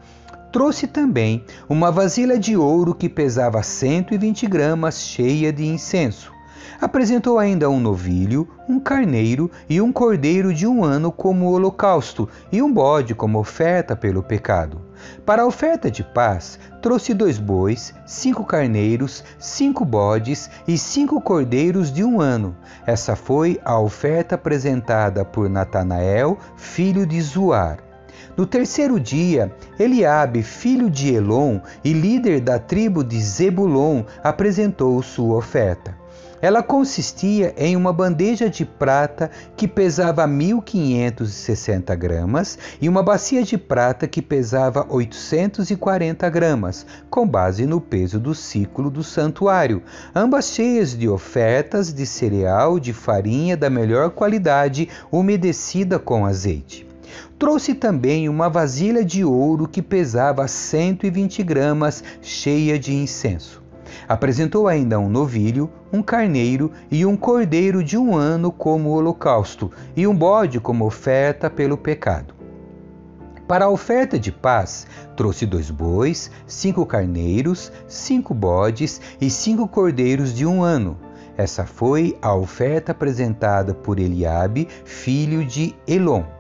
Trouxe 0.52 0.88
também 0.88 1.44
uma 1.68 1.92
vasilha 1.92 2.40
de 2.40 2.56
ouro 2.56 2.96
que 2.96 3.10
pesava 3.10 3.62
120 3.62 4.48
gramas, 4.48 5.02
cheia 5.02 5.52
de 5.52 5.66
incenso. 5.66 6.37
Apresentou 6.80 7.40
ainda 7.40 7.70
um 7.70 7.80
novilho, 7.80 8.48
um 8.70 8.80
carneiro 8.80 9.50
e 9.68 9.82
um 9.82 9.92
cordeiro 9.92 10.54
de 10.54 10.68
um 10.68 10.84
ano 10.84 11.12
como 11.12 11.52
holocausto, 11.52 12.30
e 12.52 12.62
um 12.62 12.72
bode 12.72 13.16
como 13.16 13.40
oferta 13.40 13.96
pelo 13.96 14.22
pecado. 14.22 14.80
Para 15.26 15.42
a 15.42 15.46
oferta 15.48 15.90
de 15.90 16.04
paz, 16.04 16.60
trouxe 16.80 17.16
dois 17.16 17.40
bois, 17.40 17.96
cinco 18.06 18.44
carneiros, 18.44 19.24
cinco 19.40 19.84
bodes 19.84 20.52
e 20.68 20.78
cinco 20.78 21.20
cordeiros 21.20 21.92
de 21.92 22.04
um 22.04 22.22
ano. 22.22 22.56
Essa 22.86 23.16
foi 23.16 23.60
a 23.66 23.80
oferta 23.80 24.36
apresentada 24.36 25.26
por 25.26 25.50
Natanael, 25.50 26.38
filho 26.56 27.08
de 27.08 27.20
Zuar. 27.22 27.80
No 28.36 28.46
terceiro 28.46 29.00
dia, 29.00 29.52
Eliabe, 29.80 30.44
filho 30.44 30.92
de 30.92 31.12
Elon 31.12 31.60
e 31.84 31.92
líder 31.92 32.40
da 32.40 32.60
tribo 32.60 33.04
de 33.04 33.20
Zebulon, 33.20 34.04
apresentou 34.24 35.02
sua 35.02 35.38
oferta. 35.38 35.98
Ela 36.42 36.62
consistia 36.62 37.54
em 37.58 37.76
uma 37.76 37.92
bandeja 37.92 38.50
de 38.50 38.64
prata 38.64 39.32
que 39.56 39.68
pesava 39.68 40.28
1.560 40.28 41.96
gramas 41.96 42.60
e 42.80 42.88
uma 42.88 43.02
bacia 43.02 43.42
de 43.42 43.58
prata 43.58 44.08
que 44.08 44.22
pesava 44.22 44.86
840 44.88 46.30
gramas, 46.30 46.86
com 47.10 47.28
base 47.28 47.66
no 47.66 47.82
peso 47.82 48.20
do 48.20 48.36
ciclo 48.36 48.92
do 48.92 49.04
santuário, 49.04 49.82
ambas 50.14 50.50
cheias 50.50 50.96
de 50.96 51.10
ofertas 51.10 51.92
de 51.92 52.06
cereal 52.06 52.80
de 52.80 52.94
farinha 52.94 53.58
da 53.58 53.70
melhor 53.70 54.12
qualidade, 54.12 54.90
umedecida 55.12 55.98
com 55.98 56.26
azeite. 56.26 56.86
Trouxe 57.40 57.74
também 57.74 58.30
uma 58.30 58.50
vasilha 58.50 59.04
de 59.04 59.24
ouro 59.24 59.68
que 59.68 59.82
pesava 59.82 60.48
120 60.48 61.42
gramas, 61.44 62.04
cheia 62.22 62.78
de 62.78 62.94
incenso. 62.94 63.67
Apresentou 64.08 64.68
ainda 64.68 65.00
um 65.00 65.10
novilho, 65.10 65.70
um 65.92 66.02
carneiro 66.02 66.72
e 66.92 67.06
um 67.06 67.16
cordeiro 67.16 67.84
de 67.84 67.98
um 67.98 68.16
ano 68.16 68.52
como 68.52 68.90
holocausto, 68.90 69.72
e 69.96 70.08
um 70.08 70.16
bode 70.16 70.60
como 70.60 70.86
oferta 70.86 71.50
pelo 71.50 71.78
pecado. 71.78 72.34
Para 73.48 73.66
a 73.66 73.70
oferta 73.70 74.20
de 74.20 74.32
paz, 74.32 74.86
trouxe 75.16 75.46
dois 75.46 75.72
bois, 75.72 76.30
cinco 76.46 76.86
carneiros, 76.86 77.72
cinco 77.88 78.34
bodes 78.34 79.00
e 79.22 79.30
cinco 79.30 79.68
cordeiros 79.68 80.34
de 80.34 80.46
um 80.46 80.62
ano. 80.62 80.98
Essa 81.38 81.66
foi 81.66 82.18
a 82.22 82.36
oferta 82.36 82.92
apresentada 82.92 83.74
por 83.74 84.00
Eliabe, 84.00 84.68
filho 84.84 85.46
de 85.46 85.74
Elon. 85.88 86.37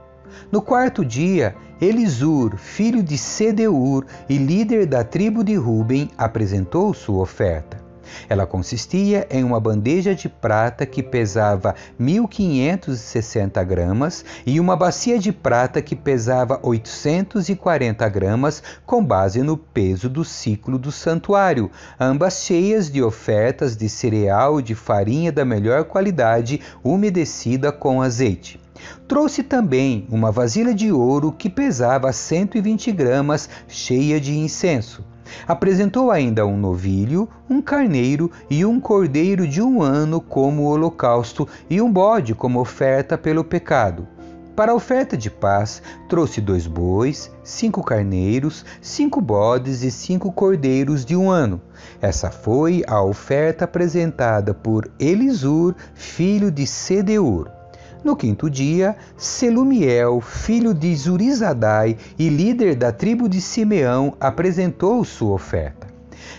No 0.52 0.62
quarto 0.62 1.04
dia, 1.04 1.56
Elisur, 1.80 2.58
filho 2.58 3.04
de 3.04 3.18
Sedeur 3.18 4.06
e 4.28 4.38
líder 4.38 4.86
da 4.86 5.04
tribo 5.04 5.44
de 5.44 5.56
Ruben, 5.56 6.10
apresentou 6.18 6.94
sua 6.94 7.22
oferta. 7.22 7.88
Ela 8.30 8.46
consistia 8.46 9.28
em 9.30 9.44
uma 9.44 9.60
bandeja 9.60 10.16
de 10.16 10.30
prata 10.30 10.86
que 10.86 11.04
pesava 11.04 11.76
1.560 12.00 13.64
gramas 13.66 14.26
e 14.46 14.60
uma 14.60 14.76
bacia 14.76 15.20
de 15.20 15.32
prata 15.32 15.82
que 15.82 15.96
pesava 15.96 16.60
840 16.64 18.08
gramas, 18.10 18.64
com 18.86 19.04
base 19.04 19.42
no 19.42 19.58
peso 19.58 20.10
do 20.10 20.24
ciclo 20.24 20.78
do 20.78 20.92
santuário, 20.92 21.72
ambas 22.00 22.44
cheias 22.44 22.90
de 22.90 23.02
ofertas 23.02 23.76
de 23.76 23.90
cereal 23.90 24.62
de 24.62 24.76
farinha 24.76 25.32
da 25.32 25.46
melhor 25.46 25.86
qualidade, 25.86 26.62
umedecida 26.84 27.72
com 27.72 28.02
azeite. 28.02 28.60
Trouxe 29.08 29.44
também 29.44 30.08
uma 30.10 30.32
vasilha 30.32 30.74
de 30.74 30.92
ouro 30.92 31.32
que 31.32 31.50
pesava 31.50 32.12
120 32.12 32.92
gramas, 32.92 33.50
cheia 33.68 34.20
de 34.20 34.38
incenso. 34.38 35.04
Apresentou 35.48 36.12
ainda 36.12 36.46
um 36.46 36.58
novilho, 36.58 37.28
um 37.50 37.62
carneiro 37.62 38.32
e 38.50 38.66
um 38.66 38.80
cordeiro 38.80 39.48
de 39.48 39.62
um 39.62 39.82
ano 39.82 40.22
como 40.22 40.64
holocausto 40.64 41.48
e 41.70 41.82
um 41.82 41.92
bode 41.92 42.34
como 42.34 42.60
oferta 42.60 43.18
pelo 43.18 43.44
pecado. 43.44 44.08
Para 44.58 44.72
a 44.72 44.76
oferta 44.76 45.16
de 45.16 45.30
paz, 45.30 45.84
trouxe 46.10 46.42
dois 46.42 46.66
bois, 46.66 47.32
cinco 47.44 47.84
carneiros, 47.84 48.66
cinco 48.82 49.22
bodes 49.22 49.84
e 49.84 49.92
cinco 49.92 50.32
cordeiros 50.32 51.06
de 51.06 51.16
um 51.16 51.30
ano. 51.30 51.62
Essa 52.02 52.32
foi 52.32 52.84
a 52.88 53.00
oferta 53.00 53.66
apresentada 53.66 54.56
por 54.56 54.90
Elisur, 55.00 55.76
filho 55.94 56.50
de 56.50 56.66
Sedeur. 56.66 57.57
No 58.08 58.16
quinto 58.16 58.50
dia, 58.50 58.96
Selumiel, 59.18 60.22
filho 60.22 60.74
de 60.74 60.96
Zurizadai 60.96 61.98
e 62.18 62.30
líder 62.30 62.74
da 62.74 62.90
tribo 62.90 63.28
de 63.28 63.42
Simeão, 63.42 64.14
apresentou 64.18 65.04
sua 65.04 65.34
oferta. 65.34 65.88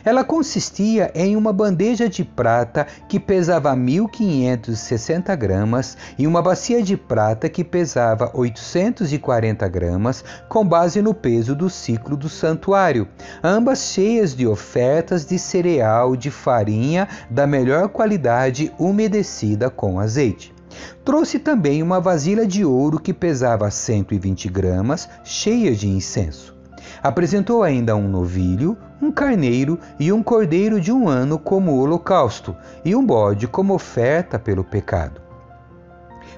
Ela 0.03 0.25
consistia 0.25 1.13
em 1.15 1.37
uma 1.37 1.53
bandeja 1.53 2.09
de 2.09 2.25
prata 2.25 2.87
que 3.07 3.21
pesava 3.21 3.77
1.560 3.77 5.37
gramas 5.37 5.95
e 6.19 6.27
uma 6.27 6.41
bacia 6.41 6.83
de 6.83 6.97
prata 6.97 7.51
que 7.51 7.63
pesava 7.63 8.31
840 8.33 9.69
gramas, 9.69 10.25
com 10.49 10.67
base 10.67 11.03
no 11.03 11.13
peso 11.13 11.55
do 11.55 11.69
ciclo 11.69 12.17
do 12.17 12.31
santuário, 12.31 13.07
ambas 13.45 13.93
cheias 13.93 14.35
de 14.35 14.47
ofertas 14.47 15.27
de 15.27 15.39
cereal 15.39 16.17
de 16.17 16.31
farinha 16.31 17.07
da 17.29 17.47
melhor 17.47 17.91
qualidade 17.91 18.73
umedecida 18.79 19.69
com 19.69 20.01
azeite. 20.01 20.57
Trouxe 21.05 21.39
também 21.39 21.83
uma 21.83 22.01
vasilha 22.01 22.47
de 22.47 22.64
ouro 22.64 23.01
que 23.01 23.12
pesava 23.12 23.71
120 23.71 24.49
gramas, 24.49 25.09
cheia 25.25 25.75
de 25.75 25.88
incenso. 25.88 26.57
Apresentou 27.03 27.62
ainda 27.62 27.97
um 27.97 28.09
novilho, 28.09 28.77
um 29.01 29.12
carneiro 29.12 29.79
e 29.99 30.12
um 30.12 30.23
cordeiro 30.23 30.81
de 30.81 30.93
um 30.93 31.09
ano 31.09 31.38
como 31.38 31.79
holocausto, 31.79 32.57
e 32.85 32.95
um 32.95 33.05
bode 33.05 33.47
como 33.47 33.75
oferta 33.75 34.38
pelo 34.38 34.64
pecado. 34.64 35.21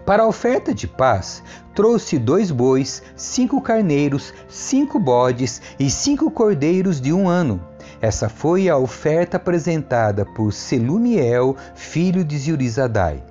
Para 0.05 0.23
a 0.23 0.27
oferta 0.27 0.75
de 0.75 0.89
paz, 0.89 1.43
trouxe 1.75 2.19
dois 2.19 2.51
bois, 2.51 3.03
cinco 3.17 3.61
carneiros, 3.61 4.33
cinco 4.49 4.99
bodes 4.99 5.61
e 5.79 5.91
cinco 5.91 6.31
cordeiros 6.31 7.01
de 7.01 7.13
um 7.13 7.29
ano. 7.29 7.61
Essa 8.01 8.29
foi 8.29 8.69
a 8.69 8.77
oferta 8.77 9.37
apresentada 9.37 10.25
por 10.25 10.53
Selumiel, 10.53 11.55
filho 11.75 12.25
de 12.25 12.39
Ziurizadai. 12.39 13.23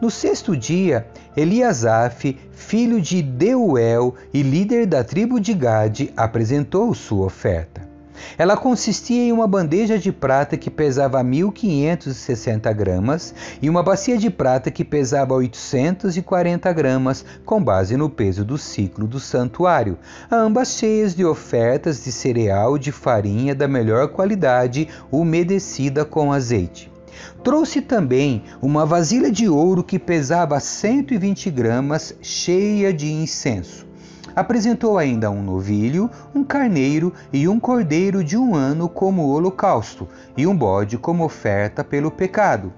No 0.00 0.12
sexto 0.12 0.56
dia, 0.56 1.08
Eliasaf, 1.36 2.38
filho 2.52 3.00
de 3.00 3.20
Deuel 3.20 4.14
e 4.32 4.42
líder 4.42 4.86
da 4.86 5.02
tribo 5.02 5.40
de 5.40 5.52
Gade, 5.52 6.12
apresentou 6.16 6.94
sua 6.94 7.26
oferta. 7.26 7.88
Ela 8.36 8.56
consistia 8.56 9.24
em 9.24 9.32
uma 9.32 9.48
bandeja 9.48 9.98
de 9.98 10.12
prata 10.12 10.56
que 10.56 10.70
pesava 10.70 11.22
1.560 11.24 12.72
gramas 12.74 13.34
e 13.60 13.68
uma 13.68 13.82
bacia 13.82 14.16
de 14.16 14.30
prata 14.30 14.70
que 14.70 14.84
pesava 14.84 15.34
840 15.34 16.72
gramas, 16.72 17.24
com 17.44 17.60
base 17.60 17.96
no 17.96 18.08
peso 18.08 18.44
do 18.44 18.56
ciclo 18.56 19.04
do 19.04 19.18
santuário, 19.18 19.98
ambas 20.30 20.76
cheias 20.78 21.12
de 21.12 21.24
ofertas 21.24 22.04
de 22.04 22.12
cereal 22.12 22.78
de 22.78 22.92
farinha 22.92 23.52
da 23.52 23.66
melhor 23.66 24.06
qualidade, 24.08 24.88
umedecida 25.10 26.04
com 26.04 26.32
azeite. 26.32 26.97
Trouxe 27.42 27.80
também 27.80 28.42
uma 28.60 28.84
vasilha 28.84 29.30
de 29.30 29.48
ouro 29.48 29.84
que 29.84 29.98
pesava 29.98 30.58
120 30.58 31.50
gramas, 31.50 32.14
cheia 32.20 32.92
de 32.92 33.10
incenso. 33.12 33.86
Apresentou 34.34 34.98
ainda 34.98 35.30
um 35.30 35.42
novilho, 35.42 36.10
um 36.34 36.42
carneiro 36.42 37.12
e 37.32 37.48
um 37.48 37.58
cordeiro 37.58 38.24
de 38.24 38.36
um 38.36 38.54
ano 38.54 38.88
como 38.88 39.28
holocausto, 39.28 40.08
e 40.36 40.46
um 40.46 40.56
bode 40.56 40.98
como 40.98 41.24
oferta 41.24 41.84
pelo 41.84 42.10
pecado. 42.10 42.72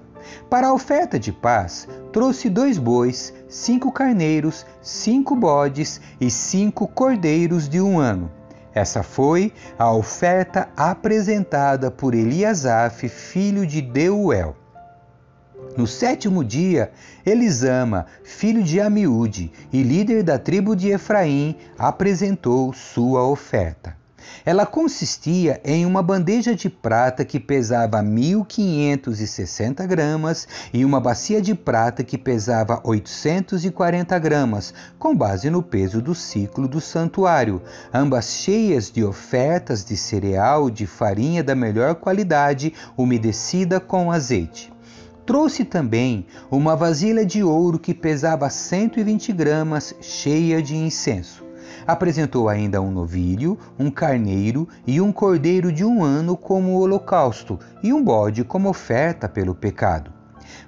Para 0.49 0.67
a 0.67 0.73
oferta 0.73 1.19
de 1.19 1.31
paz, 1.31 1.87
trouxe 2.13 2.47
dois 2.47 2.77
bois, 2.77 3.33
cinco 3.49 3.91
carneiros, 3.91 4.65
cinco 4.81 5.35
bodes 5.35 5.99
e 6.19 6.29
cinco 6.29 6.87
cordeiros 6.87 7.67
de 7.67 7.81
um 7.81 7.99
ano 7.99 8.40
essa 8.73 9.03
foi 9.03 9.53
a 9.77 9.91
oferta 9.91 10.69
apresentada 10.75 11.91
por 11.91 12.13
Eliasaf, 12.13 13.07
filho 13.09 13.65
de 13.65 13.81
Deuel. 13.81 14.55
No 15.77 15.87
sétimo 15.87 16.43
dia, 16.43 16.91
Elisama, 17.25 18.05
filho 18.23 18.63
de 18.63 18.81
Amiúde 18.81 19.51
e 19.71 19.83
líder 19.83 20.23
da 20.23 20.37
tribo 20.37 20.75
de 20.75 20.89
Efraim, 20.89 21.55
apresentou 21.77 22.73
sua 22.73 23.23
oferta. 23.23 24.00
Ela 24.45 24.65
consistia 24.65 25.59
em 25.63 25.85
uma 25.85 26.01
bandeja 26.01 26.55
de 26.55 26.69
prata 26.69 27.25
que 27.25 27.39
pesava 27.39 28.01
1.560 28.01 29.85
gramas 29.87 30.47
e 30.73 30.83
uma 30.83 30.99
bacia 30.99 31.41
de 31.41 31.53
prata 31.53 32.03
que 32.03 32.17
pesava 32.17 32.81
840 32.83 34.17
gramas, 34.19 34.73
com 34.97 35.15
base 35.15 35.49
no 35.49 35.61
peso 35.61 36.01
do 36.01 36.15
ciclo 36.15 36.67
do 36.67 36.81
santuário, 36.81 37.61
ambas 37.93 38.33
cheias 38.33 38.91
de 38.91 39.03
ofertas 39.03 39.83
de 39.83 39.95
cereal 39.97 40.69
de 40.69 40.85
farinha 40.85 41.43
da 41.43 41.55
melhor 41.55 41.95
qualidade, 41.95 42.73
umedecida 42.97 43.79
com 43.79 44.11
azeite. 44.11 44.71
Trouxe 45.25 45.63
também 45.63 46.25
uma 46.49 46.75
vasilha 46.75 47.25
de 47.25 47.43
ouro 47.43 47.79
que 47.79 47.93
pesava 47.93 48.49
120 48.49 49.31
gramas, 49.31 49.93
cheia 50.01 50.61
de 50.61 50.75
incenso. 50.75 51.50
Apresentou 51.85 52.47
ainda 52.47 52.81
um 52.81 52.91
novilho, 52.91 53.57
um 53.77 53.89
carneiro 53.89 54.67
e 54.85 55.01
um 55.01 55.11
cordeiro 55.11 55.71
de 55.71 55.83
um 55.83 56.03
ano 56.03 56.37
como 56.37 56.79
holocausto, 56.79 57.59
e 57.83 57.91
um 57.91 58.03
bode 58.03 58.43
como 58.43 58.69
oferta 58.69 59.27
pelo 59.27 59.55
pecado. 59.55 60.11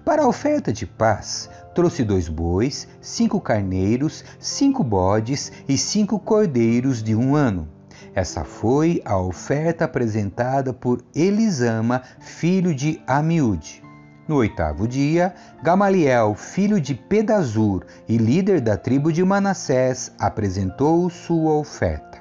Para 0.03 0.23
a 0.23 0.27
oferta 0.27 0.71
de 0.71 0.85
paz, 0.85 1.49
trouxe 1.73 2.03
dois 2.03 2.27
bois, 2.27 2.87
cinco 3.01 3.39
carneiros, 3.39 4.23
cinco 4.39 4.83
bodes 4.83 5.51
e 5.67 5.77
cinco 5.77 6.19
cordeiros 6.19 7.01
de 7.01 7.15
um 7.15 7.35
ano. 7.35 7.67
Essa 8.15 8.43
foi 8.43 9.01
a 9.05 9.17
oferta 9.17 9.85
apresentada 9.85 10.71
por 10.71 11.03
Elisama, 11.15 12.03
filho 12.19 12.75
de 12.75 13.01
Amiúde. 13.07 13.83
No 14.27 14.37
oitavo 14.37 14.87
dia, 14.87 15.33
Gamaliel, 15.61 16.33
filho 16.33 16.79
de 16.79 16.95
Pedazur 16.95 17.85
e 18.07 18.17
líder 18.17 18.61
da 18.61 18.77
tribo 18.77 19.11
de 19.11 19.23
Manassés, 19.23 20.13
apresentou 20.17 21.09
sua 21.09 21.53
oferta. 21.55 22.12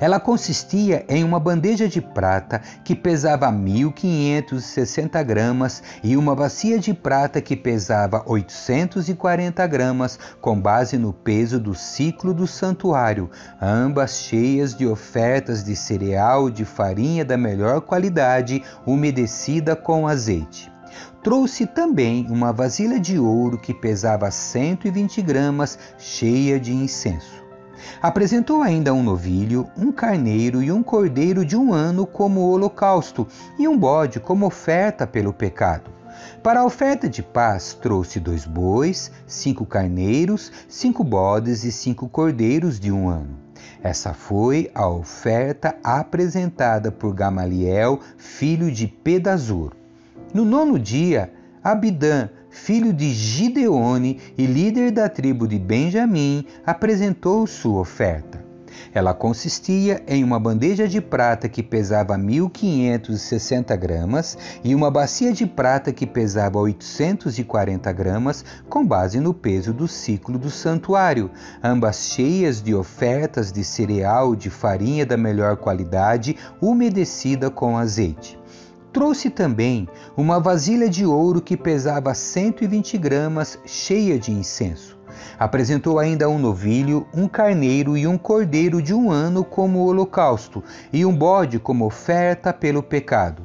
Ela 0.00 0.20
consistia 0.20 1.04
em 1.08 1.24
uma 1.24 1.40
bandeja 1.40 1.88
de 1.88 2.00
prata 2.00 2.60
que 2.84 2.94
pesava 2.94 3.50
1.560 3.50 5.22
gramas 5.24 5.82
e 6.02 6.16
uma 6.16 6.34
bacia 6.34 6.78
de 6.78 6.94
prata 6.94 7.40
que 7.40 7.56
pesava 7.56 8.22
840 8.26 9.66
gramas, 9.66 10.18
com 10.40 10.60
base 10.60 10.96
no 10.98 11.12
peso 11.12 11.58
do 11.58 11.74
ciclo 11.74 12.32
do 12.32 12.46
santuário, 12.46 13.30
ambas 13.60 14.18
cheias 14.20 14.74
de 14.74 14.86
ofertas 14.86 15.64
de 15.64 15.74
cereal 15.74 16.50
de 16.50 16.64
farinha 16.64 17.24
da 17.24 17.36
melhor 17.36 17.80
qualidade, 17.80 18.62
umedecida 18.86 19.74
com 19.74 20.06
azeite. 20.06 20.70
Trouxe 21.22 21.66
também 21.66 22.26
uma 22.30 22.52
vasilha 22.52 22.98
de 22.98 23.18
ouro 23.18 23.58
que 23.58 23.74
pesava 23.74 24.30
120 24.30 25.20
gramas, 25.22 25.78
cheia 25.98 26.58
de 26.58 26.72
incenso. 26.72 27.47
Apresentou 28.02 28.62
ainda 28.62 28.92
um 28.94 29.02
novilho, 29.02 29.68
um 29.76 29.92
carneiro 29.92 30.62
e 30.62 30.70
um 30.70 30.82
cordeiro 30.82 31.44
de 31.44 31.56
um 31.56 31.72
ano 31.72 32.06
como 32.06 32.40
holocausto, 32.40 33.26
e 33.58 33.66
um 33.66 33.76
bode 33.76 34.20
como 34.20 34.46
oferta 34.46 35.06
pelo 35.06 35.32
pecado. 35.32 35.90
Para 36.42 36.60
a 36.60 36.64
oferta 36.64 37.08
de 37.08 37.22
paz, 37.22 37.74
trouxe 37.74 38.18
dois 38.18 38.44
bois, 38.44 39.10
cinco 39.26 39.66
carneiros, 39.66 40.50
cinco 40.68 41.04
bodes 41.04 41.64
e 41.64 41.72
cinco 41.72 42.08
cordeiros 42.08 42.80
de 42.80 42.90
um 42.90 43.08
ano. 43.08 43.38
Essa 43.82 44.12
foi 44.12 44.70
a 44.74 44.88
oferta 44.88 45.76
apresentada 45.84 46.90
por 46.90 47.14
Gamaliel, 47.14 48.00
filho 48.16 48.70
de 48.72 48.88
Pedazur. 48.88 49.72
No 50.34 50.44
nono 50.44 50.78
dia, 50.78 51.32
Abidã, 51.62 52.28
filho 52.50 52.92
de 52.92 53.12
Gideone 53.12 54.18
e 54.36 54.46
líder 54.46 54.90
da 54.90 55.08
tribo 55.08 55.46
de 55.46 55.58
Benjamim, 55.58 56.44
apresentou 56.64 57.46
sua 57.46 57.80
oferta. 57.80 58.48
Ela 58.92 59.14
consistia 59.14 60.02
em 60.06 60.24
uma 60.24 60.38
bandeja 60.38 60.88
de 60.88 61.00
prata 61.00 61.48
que 61.48 61.62
pesava 61.62 62.16
1.560 62.16 63.76
gramas 63.76 64.38
e 64.64 64.74
uma 64.74 64.90
bacia 64.90 65.32
de 65.32 65.46
prata 65.46 65.92
que 65.92 66.06
pesava 66.06 66.58
840 66.58 67.92
gramas, 67.92 68.44
com 68.68 68.86
base 68.86 69.20
no 69.20 69.34
peso 69.34 69.72
do 69.72 69.88
ciclo 69.88 70.38
do 70.38 70.50
santuário, 70.50 71.30
ambas 71.62 72.10
cheias 72.10 72.62
de 72.62 72.74
ofertas 72.74 73.52
de 73.52 73.64
cereal 73.64 74.34
de 74.34 74.50
farinha 74.50 75.04
da 75.04 75.16
melhor 75.16 75.56
qualidade, 75.56 76.36
umedecida 76.60 77.50
com 77.50 77.76
azeite. 77.76 78.38
Trouxe 78.92 79.28
também 79.28 79.86
uma 80.16 80.40
vasilha 80.40 80.88
de 80.88 81.04
ouro 81.04 81.42
que 81.42 81.56
pesava 81.56 82.14
120 82.14 82.96
gramas, 82.96 83.58
cheia 83.66 84.18
de 84.18 84.32
incenso. 84.32 84.98
Apresentou 85.38 85.98
ainda 85.98 86.28
um 86.28 86.38
novilho, 86.38 87.06
um 87.12 87.28
carneiro 87.28 87.96
e 87.96 88.06
um 88.06 88.16
cordeiro 88.16 88.80
de 88.80 88.94
um 88.94 89.10
ano 89.10 89.44
como 89.44 89.84
holocausto, 89.84 90.64
e 90.92 91.04
um 91.04 91.14
bode 91.14 91.58
como 91.58 91.84
oferta 91.84 92.52
pelo 92.52 92.82
pecado. 92.82 93.42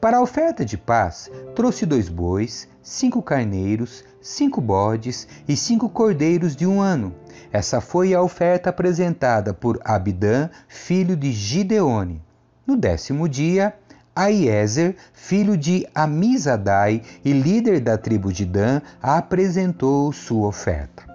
Para 0.00 0.18
a 0.18 0.22
oferta 0.22 0.64
de 0.64 0.78
paz, 0.78 1.30
trouxe 1.54 1.84
dois 1.84 2.08
bois, 2.08 2.68
cinco 2.82 3.22
carneiros, 3.22 4.04
cinco 4.20 4.60
bodes 4.60 5.28
e 5.46 5.56
cinco 5.56 5.88
cordeiros 5.88 6.56
de 6.56 6.66
um 6.66 6.80
ano. 6.80 7.14
Essa 7.52 7.80
foi 7.80 8.14
a 8.14 8.22
oferta 8.22 8.70
apresentada 8.70 9.52
por 9.52 9.80
Abidã, 9.84 10.48
filho 10.66 11.16
de 11.16 11.30
Gideone. 11.30 12.22
No 12.66 12.76
décimo 12.76 13.28
dia, 13.28 13.74
Aiezer, 14.18 14.96
filho 15.12 15.56
de 15.56 15.86
Amizadai 15.94 17.02
e 17.24 17.32
líder 17.32 17.78
da 17.78 17.96
tribo 17.96 18.32
de 18.32 18.44
Dan, 18.44 18.80
apresentou 19.00 20.12
sua 20.12 20.48
oferta. 20.48 21.06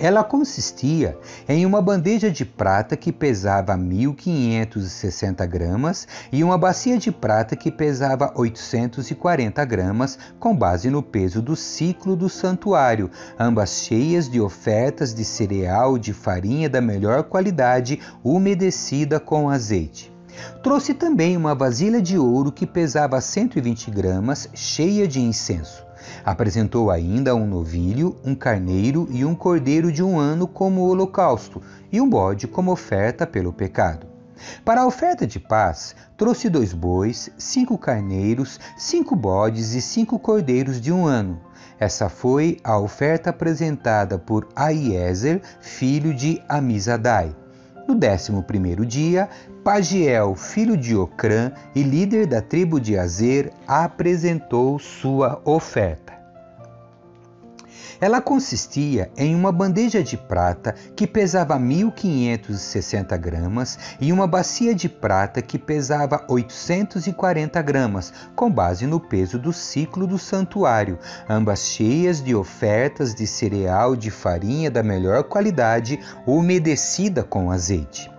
Ela 0.00 0.24
consistia 0.24 1.16
em 1.48 1.64
uma 1.64 1.80
bandeja 1.80 2.32
de 2.32 2.44
prata 2.44 2.96
que 2.96 3.12
pesava 3.12 3.76
1.560 3.76 5.46
gramas 5.46 6.08
e 6.32 6.42
uma 6.42 6.58
bacia 6.58 6.98
de 6.98 7.12
prata 7.12 7.54
que 7.54 7.70
pesava 7.70 8.32
840 8.34 9.64
gramas, 9.64 10.18
com 10.40 10.52
base 10.56 10.90
no 10.90 11.00
peso 11.00 11.40
do 11.40 11.54
ciclo 11.54 12.16
do 12.16 12.28
santuário, 12.28 13.08
ambas 13.38 13.84
cheias 13.84 14.28
de 14.28 14.40
ofertas 14.40 15.14
de 15.14 15.24
cereal 15.24 15.96
de 15.96 16.12
farinha 16.12 16.68
da 16.68 16.80
melhor 16.80 17.22
qualidade, 17.22 18.00
umedecida 18.24 19.20
com 19.20 19.48
azeite. 19.48 20.13
Trouxe 20.62 20.94
também 20.94 21.36
uma 21.36 21.54
vasilha 21.54 22.00
de 22.00 22.18
ouro 22.18 22.50
que 22.50 22.66
pesava 22.66 23.20
120 23.20 23.90
gramas, 23.90 24.48
cheia 24.54 25.06
de 25.06 25.20
incenso. 25.20 25.84
Apresentou 26.24 26.90
ainda 26.90 27.34
um 27.34 27.46
novilho, 27.46 28.16
um 28.24 28.34
carneiro 28.34 29.06
e 29.10 29.24
um 29.24 29.34
cordeiro 29.34 29.92
de 29.92 30.02
um 30.02 30.18
ano 30.18 30.46
como 30.46 30.82
holocausto, 30.82 31.62
e 31.92 32.00
um 32.00 32.08
bode 32.08 32.46
como 32.46 32.72
oferta 32.72 33.26
pelo 33.26 33.52
pecado. 33.52 34.06
Para 34.64 34.82
a 34.82 34.86
oferta 34.86 35.26
de 35.26 35.38
paz, 35.38 35.94
trouxe 36.16 36.50
dois 36.50 36.72
bois, 36.72 37.30
cinco 37.38 37.78
carneiros, 37.78 38.58
cinco 38.76 39.14
bodes 39.14 39.74
e 39.74 39.80
cinco 39.80 40.18
cordeiros 40.18 40.80
de 40.80 40.92
um 40.92 41.06
ano. 41.06 41.40
Essa 41.78 42.08
foi 42.08 42.58
a 42.62 42.78
oferta 42.78 43.30
apresentada 43.30 44.18
por 44.18 44.48
Aiezer, 44.54 45.42
filho 45.60 46.14
de 46.14 46.40
Amizadai. 46.48 47.34
No 47.86 47.94
décimo 47.94 48.42
primeiro 48.42 48.86
dia, 48.86 49.28
Pagiel, 49.62 50.34
filho 50.34 50.76
de 50.76 50.96
Ocrã 50.96 51.52
e 51.74 51.82
líder 51.82 52.26
da 52.26 52.40
tribo 52.40 52.80
de 52.80 52.96
Azer, 52.96 53.52
apresentou 53.66 54.78
sua 54.78 55.40
oferta. 55.44 56.23
Ela 58.04 58.20
consistia 58.20 59.10
em 59.16 59.34
uma 59.34 59.50
bandeja 59.50 60.02
de 60.02 60.14
prata 60.14 60.74
que 60.94 61.06
pesava 61.06 61.58
1.560 61.58 63.16
gramas 63.16 63.78
e 63.98 64.12
uma 64.12 64.26
bacia 64.26 64.74
de 64.74 64.90
prata 64.90 65.40
que 65.40 65.58
pesava 65.58 66.22
840 66.28 67.62
gramas, 67.62 68.12
com 68.36 68.50
base 68.50 68.86
no 68.86 69.00
peso 69.00 69.38
do 69.38 69.54
ciclo 69.54 70.06
do 70.06 70.18
santuário, 70.18 70.98
ambas 71.26 71.60
cheias 71.60 72.22
de 72.22 72.34
ofertas 72.34 73.14
de 73.14 73.26
cereal 73.26 73.96
de 73.96 74.10
farinha 74.10 74.70
da 74.70 74.82
melhor 74.82 75.24
qualidade, 75.24 75.98
umedecida 76.26 77.24
com 77.24 77.50
azeite. 77.50 78.12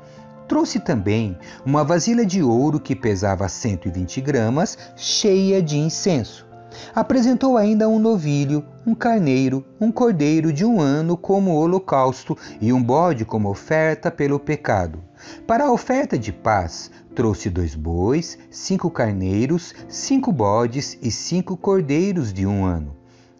Trouxe 0.47 0.79
também 0.79 1.37
uma 1.63 1.83
vasilha 1.83 2.25
de 2.25 2.41
ouro 2.41 2.79
que 2.79 2.95
pesava 2.95 3.47
120 3.47 4.19
gramas, 4.21 4.79
cheia 4.95 5.61
de 5.61 5.77
incenso. 5.77 6.44
Apresentou 6.93 7.57
ainda 7.57 7.87
um 7.87 7.99
novilho, 7.99 8.63
um 8.85 8.95
carneiro, 8.95 9.65
um 9.79 9.91
cordeiro 9.91 10.53
de 10.53 10.65
um 10.65 10.79
ano 10.79 11.17
como 11.17 11.55
holocausto 11.55 12.37
e 12.61 12.71
um 12.71 12.81
bode 12.81 13.25
como 13.25 13.49
oferta 13.49 14.11
pelo 14.11 14.39
pecado. 14.39 15.03
Para 15.47 15.65
a 15.65 15.71
oferta 15.71 16.17
de 16.17 16.31
paz, 16.31 16.91
trouxe 17.13 17.49
dois 17.49 17.75
bois, 17.75 18.37
cinco 18.49 18.91
carneiros, 18.91 19.73
cinco 19.87 20.31
bodes 20.31 20.97
e 21.01 21.09
cinco 21.09 21.57
cordeiros 21.57 22.33
de 22.33 22.45
um 22.45 22.65
ano. 22.65 22.95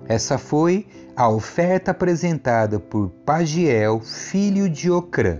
Essa 0.08 0.38
foi 0.38 0.88
a 1.16 1.30
oferta 1.30 1.92
apresentada 1.92 2.80
por 2.80 3.10
Pagiel, 3.26 4.00
filho 4.02 4.70
de 4.70 4.92
Ocrã. 4.92 5.40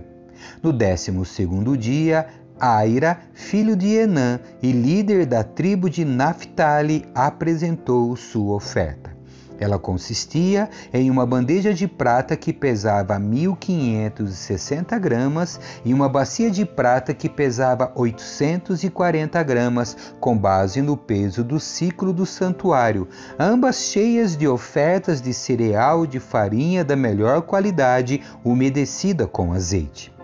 No 0.62 0.72
décimo 0.72 1.24
segundo 1.24 1.76
dia, 1.76 2.26
Aira, 2.58 3.18
filho 3.34 3.76
de 3.76 3.88
Enã 3.88 4.40
e 4.62 4.72
líder 4.72 5.26
da 5.26 5.44
tribo 5.44 5.90
de 5.90 6.04
Naphtali, 6.04 7.04
apresentou 7.14 8.16
sua 8.16 8.54
oferta. 8.54 9.16
Ela 9.58 9.78
consistia 9.78 10.68
em 10.92 11.10
uma 11.10 11.24
bandeja 11.24 11.72
de 11.72 11.88
prata 11.88 12.36
que 12.36 12.52
pesava 12.52 13.18
1.560 13.18 14.98
gramas 14.98 15.58
e 15.84 15.94
uma 15.94 16.08
bacia 16.08 16.50
de 16.50 16.64
prata 16.64 17.14
que 17.14 17.28
pesava 17.28 17.90
840 17.94 19.42
gramas, 19.42 19.96
com 20.20 20.36
base 20.36 20.82
no 20.82 20.96
peso 20.96 21.42
do 21.42 21.58
ciclo 21.58 22.12
do 22.12 22.26
santuário, 22.26 23.08
ambas 23.38 23.76
cheias 23.76 24.36
de 24.36 24.46
ofertas 24.46 25.22
de 25.22 25.32
cereal 25.32 26.06
de 26.06 26.20
farinha 26.20 26.84
da 26.84 26.96
melhor 26.96 27.42
qualidade, 27.42 28.22
umedecida 28.44 29.26
com 29.26 29.52
azeite. 29.52 30.15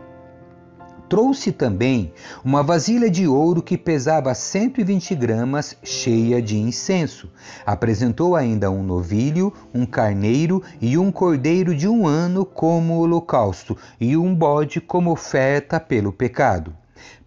Trouxe 1.12 1.52
também 1.52 2.10
uma 2.42 2.62
vasilha 2.62 3.10
de 3.10 3.26
ouro 3.26 3.62
que 3.62 3.76
pesava 3.76 4.32
120 4.32 5.14
gramas, 5.14 5.76
cheia 5.82 6.40
de 6.40 6.56
incenso. 6.56 7.30
Apresentou 7.66 8.34
ainda 8.34 8.70
um 8.70 8.82
novilho, 8.82 9.52
um 9.74 9.84
carneiro 9.84 10.62
e 10.80 10.96
um 10.96 11.12
cordeiro 11.12 11.74
de 11.74 11.86
um 11.86 12.06
ano 12.06 12.46
como 12.46 12.96
holocausto, 12.96 13.76
e 14.00 14.16
um 14.16 14.34
bode 14.34 14.80
como 14.80 15.12
oferta 15.12 15.78
pelo 15.78 16.14
pecado. 16.14 16.74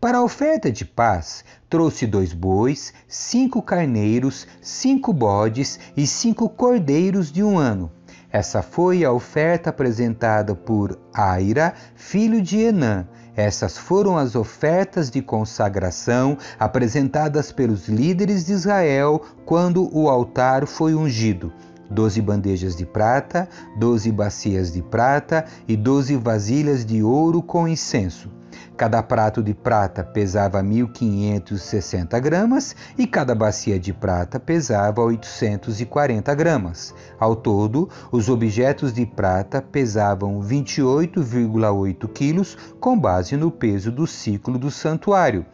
Para 0.02 0.18
a 0.18 0.24
oferta 0.24 0.72
de 0.72 0.84
paz, 0.84 1.46
trouxe 1.70 2.08
dois 2.08 2.34
bois, 2.34 2.92
cinco 3.08 3.62
carneiros, 3.62 4.48
cinco 4.64 5.14
bodes 5.14 5.80
e 5.96 6.08
cinco 6.08 6.50
cordeiros 6.50 7.32
de 7.32 7.44
um 7.44 7.60
ano 7.60 7.92
Essa 8.36 8.62
foi 8.62 9.06
a 9.06 9.14
oferta 9.14 9.70
apresentada 9.70 10.54
por 10.54 11.00
Aira, 11.14 11.74
filho 11.96 12.42
de 12.42 12.58
Enã. 12.60 13.08
Essas 13.34 13.78
foram 13.78 14.18
as 14.18 14.36
ofertas 14.36 15.10
de 15.10 15.22
consagração 15.22 16.38
apresentadas 16.60 17.54
pelos 17.54 17.88
líderes 17.88 18.46
de 18.46 18.52
Israel 18.52 19.22
quando 19.46 19.90
o 19.98 20.10
altar 20.10 20.68
foi 20.68 20.94
ungido 20.94 21.50
doze 21.90 22.22
bandejas 22.22 22.76
de 22.76 22.86
prata, 22.86 23.48
doze 23.78 24.12
bacias 24.12 24.74
de 24.74 24.82
prata 24.82 25.46
e 25.66 25.78
doze 25.78 26.18
vasilhas 26.18 26.86
de 26.86 27.02
ouro 27.02 27.42
com 27.42 27.66
incenso. 27.66 28.30
Cada 28.78 29.02
prato 29.02 29.42
de 29.42 29.54
prata 29.54 30.04
pesava 30.04 30.62
1.560 30.62 32.20
gramas 32.20 32.76
e 32.98 33.08
cada 33.08 33.34
bacia 33.34 33.80
de 33.80 33.94
prata 33.94 34.38
pesava 34.38 35.02
840 35.02 36.36
gramas. 36.36 36.94
Ao 37.18 37.38
todo, 37.38 37.90
os 38.12 38.28
objetos 38.28 38.92
de 38.92 39.06
prata 39.06 39.62
pesavam 39.62 40.42
28,8 40.42 42.12
quilos, 42.12 42.58
com 42.78 43.00
base 43.00 43.38
no 43.38 43.50
peso 43.50 43.90
do 43.94 44.06
ciclo 44.06 44.60
do 44.60 44.70
santuário. 44.70 45.46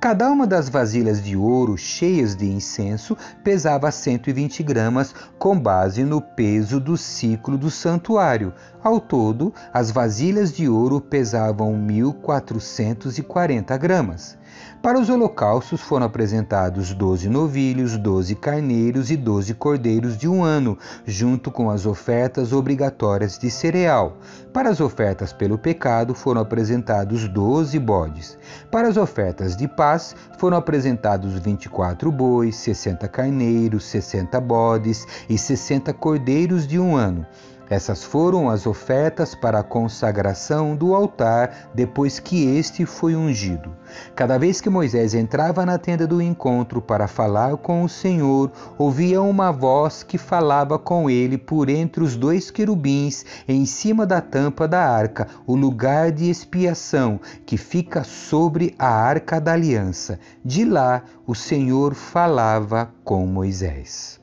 Cada 0.00 0.30
uma 0.30 0.46
das 0.46 0.68
vasilhas 0.68 1.20
de 1.20 1.36
ouro 1.36 1.76
cheias 1.76 2.36
de 2.36 2.48
incenso 2.48 3.16
pesava 3.42 3.90
120 3.90 4.62
gramas, 4.62 5.12
com 5.40 5.58
base 5.58 6.04
no 6.04 6.22
peso 6.22 6.78
do 6.78 6.96
ciclo 6.96 7.58
do 7.58 7.68
santuário. 7.68 8.54
Ao 8.80 9.00
todo, 9.00 9.52
as 9.74 9.90
vasilhas 9.90 10.52
de 10.52 10.68
ouro 10.68 11.00
pesavam 11.00 11.74
1.440 11.74 13.76
gramas. 13.76 14.38
Para 14.80 14.98
os 14.98 15.10
holocaustos 15.10 15.80
foram 15.80 16.06
apresentados 16.06 16.94
doze 16.94 17.28
novilhos, 17.28 17.96
doze 17.96 18.34
carneiros 18.36 19.10
e 19.10 19.16
doze 19.16 19.52
cordeiros 19.52 20.16
de 20.16 20.28
um 20.28 20.44
ano, 20.44 20.78
junto 21.04 21.50
com 21.50 21.68
as 21.68 21.84
ofertas 21.84 22.52
obrigatórias 22.52 23.38
de 23.38 23.50
cereal. 23.50 24.18
Para 24.52 24.70
as 24.70 24.80
ofertas 24.80 25.32
pelo 25.32 25.58
pecado 25.58 26.14
foram 26.14 26.40
apresentados 26.40 27.28
doze 27.28 27.78
bodes. 27.78 28.38
Para 28.70 28.88
as 28.88 28.96
ofertas 28.96 29.56
de 29.56 29.66
paz 29.66 30.14
foram 30.38 30.56
apresentados 30.56 31.34
vinte 31.34 31.64
e 31.64 31.68
quatro 31.68 32.12
bois, 32.12 32.54
sessenta 32.54 33.08
carneiros, 33.08 33.84
sessenta 33.84 34.40
bodes 34.40 35.06
e 35.28 35.36
sessenta 35.36 35.92
cordeiros 35.92 36.66
de 36.66 36.78
um 36.78 36.94
ano. 36.94 37.26
Essas 37.70 38.02
foram 38.02 38.48
as 38.48 38.66
ofertas 38.66 39.34
para 39.34 39.58
a 39.58 39.62
consagração 39.62 40.74
do 40.74 40.94
altar 40.94 41.70
depois 41.74 42.18
que 42.18 42.46
este 42.56 42.86
foi 42.86 43.14
ungido. 43.14 43.76
Cada 44.14 44.38
vez 44.38 44.60
que 44.60 44.70
Moisés 44.70 45.12
entrava 45.14 45.66
na 45.66 45.76
tenda 45.76 46.06
do 46.06 46.22
encontro 46.22 46.80
para 46.80 47.06
falar 47.06 47.56
com 47.58 47.82
o 47.82 47.88
Senhor, 47.88 48.50
ouvia 48.78 49.20
uma 49.20 49.52
voz 49.52 50.02
que 50.02 50.16
falava 50.16 50.78
com 50.78 51.10
ele 51.10 51.36
por 51.36 51.68
entre 51.68 52.02
os 52.02 52.16
dois 52.16 52.50
querubins 52.50 53.24
em 53.46 53.66
cima 53.66 54.06
da 54.06 54.20
tampa 54.20 54.66
da 54.66 54.88
arca, 54.88 55.28
o 55.46 55.54
lugar 55.54 56.10
de 56.10 56.30
expiação 56.30 57.20
que 57.44 57.58
fica 57.58 58.02
sobre 58.02 58.74
a 58.78 58.88
arca 58.88 59.38
da 59.38 59.52
aliança. 59.52 60.18
De 60.42 60.64
lá 60.64 61.02
o 61.26 61.34
Senhor 61.34 61.94
falava 61.94 62.90
com 63.04 63.26
Moisés. 63.26 64.18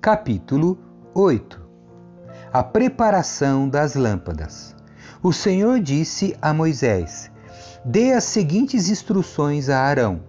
Capítulo 0.00 0.78
8 1.12 1.65
a 2.58 2.62
preparação 2.62 3.68
das 3.68 3.94
lâmpadas. 3.94 4.74
O 5.22 5.30
Senhor 5.30 5.78
disse 5.78 6.34
a 6.40 6.54
Moisés: 6.54 7.30
Dê 7.84 8.14
as 8.14 8.24
seguintes 8.24 8.88
instruções 8.88 9.68
a 9.68 9.78
Arão. 9.78 10.22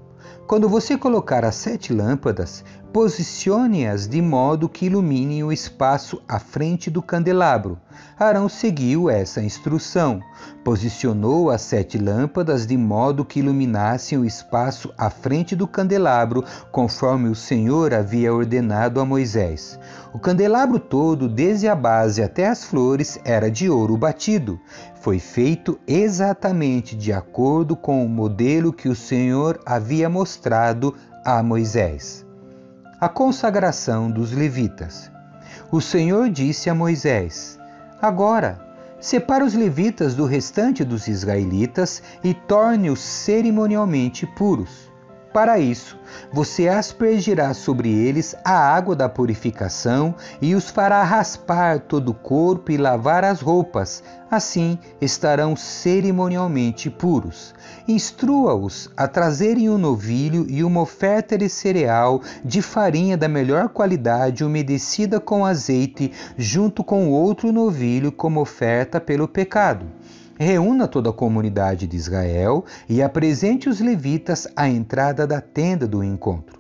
Quando 0.46 0.68
você 0.68 0.98
colocar 0.98 1.46
as 1.46 1.56
sete 1.56 1.94
lâmpadas, 1.94 2.66
posicione-as 2.92 4.08
de 4.08 4.22
modo 4.22 4.70
que 4.70 4.86
iluminem 4.86 5.44
o 5.44 5.52
espaço 5.52 6.22
à 6.28 6.40
frente 6.40 6.90
do 6.90 7.02
candelabro. 7.02 7.78
Arão 8.18 8.48
seguiu 8.50 9.10
essa 9.10 9.42
instrução. 9.42 10.22
Posicionou 10.64 11.52
as 11.52 11.62
sete 11.62 11.98
lâmpadas 11.98 12.66
de 12.66 12.78
modo 12.78 13.26
que 13.26 13.40
iluminassem 13.40 14.18
o 14.18 14.26
espaço 14.26 14.94
à 14.98 15.10
frente 15.10 15.56
do 15.56 15.68
candelabro, 15.68 16.44
conforme 16.72 17.30
o 17.30 17.36
Senhor 17.36 17.94
havia 17.94 18.34
ordenado 18.34 19.00
a 19.00 19.06
Moisés. 19.06 19.80
O 20.14 20.20
candelabro 20.20 20.80
todo, 20.80 21.28
desde 21.28 21.68
a 21.68 21.76
base 21.76 22.24
até 22.24 22.48
as 22.48 22.64
flores, 22.64 23.20
era 23.24 23.52
de 23.52 23.70
ouro 23.70 23.98
batido. 23.98 24.60
Foi 25.02 25.20
feito 25.20 25.80
exatamente 25.88 26.96
de 26.96 27.14
acordo 27.14 27.76
com 27.76 28.04
o 28.04 28.10
modelo 28.10 28.74
que 28.74 28.90
o 28.90 28.96
Senhor 28.96 29.60
havia 29.66 30.10
mostrado 30.10 30.96
a 31.24 31.44
Moisés. 31.44 32.27
A 33.00 33.08
consagração 33.08 34.10
dos 34.10 34.32
levitas. 34.32 35.12
O 35.72 35.80
Senhor 35.80 36.32
disse 36.32 36.68
a 36.68 36.74
Moisés: 36.74 37.60
Agora, 38.02 38.60
separa 39.00 39.46
os 39.46 39.54
levitas 39.54 40.16
do 40.16 40.26
restante 40.26 40.84
dos 40.84 41.08
israelitas 41.08 42.02
e 42.24 42.34
torne-os 42.34 43.00
cerimonialmente 43.00 44.26
puros. 44.26 44.87
Para 45.38 45.60
isso, 45.60 45.96
você 46.34 46.68
aspergirá 46.68 47.54
sobre 47.54 47.92
eles 47.92 48.36
a 48.44 48.58
água 48.58 48.96
da 48.96 49.08
purificação 49.08 50.16
e 50.42 50.56
os 50.56 50.72
fará 50.72 51.04
raspar 51.04 51.80
todo 51.82 52.10
o 52.10 52.14
corpo 52.16 52.72
e 52.72 52.76
lavar 52.78 53.24
as 53.24 53.40
roupas. 53.40 54.04
Assim 54.32 54.80
estarão 55.00 55.56
cerimonialmente 55.56 56.90
puros. 56.90 57.54
Instrua-os 57.88 58.90
a 58.98 59.08
trazerem 59.08 59.70
um 59.70 59.78
novilho 59.78 60.44
e 60.50 60.64
uma 60.64 60.82
oferta 60.82 61.38
de 61.38 61.48
cereal 61.48 62.20
de 62.44 62.60
farinha 62.64 63.16
da 63.16 63.28
melhor 63.28 63.70
qualidade 63.70 64.44
umedecida 64.44 65.20
com 65.20 65.46
azeite, 65.46 66.12
junto 66.36 66.84
com 66.84 67.12
outro 67.12 67.52
novilho 67.52 68.12
como 68.12 68.42
oferta 68.42 69.00
pelo 69.00 69.28
pecado 69.28 69.86
reúna 70.40 70.88
toda 70.88 71.10
a 71.10 71.14
comunidade 71.14 71.88
de 71.88 71.98
Israel 71.98 72.64
e 72.88 73.02
apresente 73.02 73.68
os 73.68 73.80
levitas 73.80 74.48
à 74.56 74.68
entrada 74.68 75.26
da 75.26 75.42
tenda 75.42 75.88
do 75.88 76.04
encontro. 76.04 76.58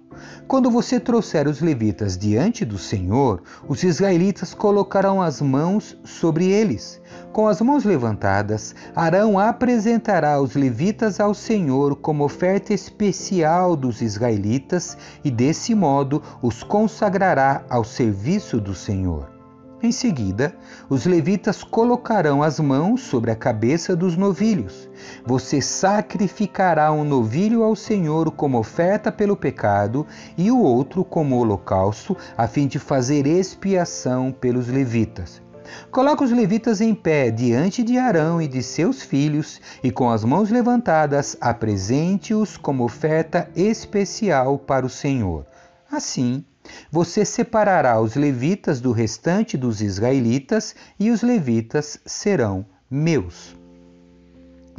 Quando 0.48 0.72
você 0.72 1.00
trouxer 1.00 1.48
os 1.48 1.62
levitas 1.62 2.18
diante 2.18 2.66
do 2.66 2.78
Senhor, 2.78 3.44
os 3.68 3.84
israelitas 3.84 4.54
colocarão 4.54 5.22
as 5.22 5.42
mãos 5.42 5.98
sobre 6.04 6.50
eles. 6.50 7.00
Com 7.32 7.48
as 7.48 7.62
mãos 7.62 7.84
levantadas, 7.84 8.74
Arão 8.96 9.38
apresentará 9.38 10.42
os 10.42 10.56
levitas 10.56 11.20
ao 11.20 11.34
Senhor 11.34 11.96
como 11.98 12.24
oferta 12.24 12.74
especial 12.74 13.76
dos 13.76 14.02
israelitas 14.02 14.98
e, 15.24 15.30
desse 15.30 15.76
modo, 15.76 16.24
os 16.42 16.64
consagrará 16.64 17.64
ao 17.70 17.84
serviço 17.84 18.60
do 18.60 18.74
Senhor. 18.74 19.37
Em 19.82 19.92
seguida, 19.92 20.56
os 20.90 21.06
levitas 21.06 21.64
colocarão 21.64 22.42
as 22.42 22.60
mãos 22.60 23.02
sobre 23.02 23.30
a 23.30 23.36
cabeça 23.36 23.96
dos 23.96 24.18
novilhos. 24.18 24.90
Você 25.24 25.62
sacrificará 25.62 26.92
um 26.92 27.04
novilho 27.04 27.62
ao 27.62 27.76
Senhor 27.76 28.32
como 28.32 28.58
oferta 28.58 29.12
pelo 29.12 29.38
pecado 29.38 30.06
e 30.36 30.50
o 30.50 30.60
outro 30.60 31.06
como 31.06 31.38
holocausto, 31.38 32.18
a 32.36 32.48
fim 32.48 32.66
de 32.66 32.80
fazer 32.80 33.28
expiação 33.28 34.32
pelos 34.32 34.68
levitas. 34.68 35.44
Coloca 35.92 36.24
os 36.24 36.32
levitas 36.32 36.82
em 36.82 36.96
pé 36.96 37.30
diante 37.30 37.84
de 37.84 38.00
Arão 38.00 38.42
e 38.42 38.48
de 38.48 38.64
seus 38.64 39.04
filhos, 39.04 39.62
e 39.84 39.92
com 39.92 40.10
as 40.10 40.24
mãos 40.24 40.50
levantadas, 40.50 41.38
apresente-os 41.40 42.58
como 42.58 42.84
oferta 42.84 43.48
especial 43.56 44.58
para 44.58 44.88
o 44.88 44.90
Senhor. 44.90 45.46
Assim, 45.92 46.44
você 46.92 47.26
separará 47.26 48.00
os 48.00 48.16
levitas 48.16 48.80
do 48.80 48.92
restante 48.92 49.58
dos 49.58 49.82
israelitas, 49.82 50.76
e 51.00 51.12
os 51.12 51.22
levitas 51.22 52.00
serão 52.06 52.66
meus. 52.90 53.56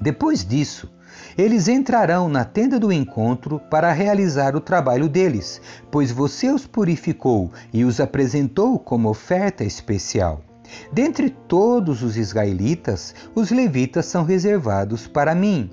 Depois 0.01 0.44
disso, 0.44 0.90
eles 1.37 1.68
entrarão 1.68 2.29
na 2.29 2.44
tenda 2.44 2.79
do 2.79 2.92
encontro 2.92 3.61
para 3.70 3.92
realizar 3.92 4.55
o 4.57 4.61
trabalho 4.61 5.09
deles, 5.09 5.61
pois 5.90 6.11
você 6.11 6.51
os 6.51 6.66
purificou 6.66 7.51
e 7.72 7.85
os 7.85 8.01
apresentou 8.01 8.79
como 8.79 9.09
oferta 9.09 9.64
especial. 9.64 10.42
Dentre 10.92 11.31
todos 11.31 12.03
os 12.03 12.16
israelitas, 12.16 13.14
os 13.35 13.51
levitas 13.51 14.07
são 14.07 14.24
reservados 14.24 15.07
para 15.07 15.35
mim. 15.35 15.70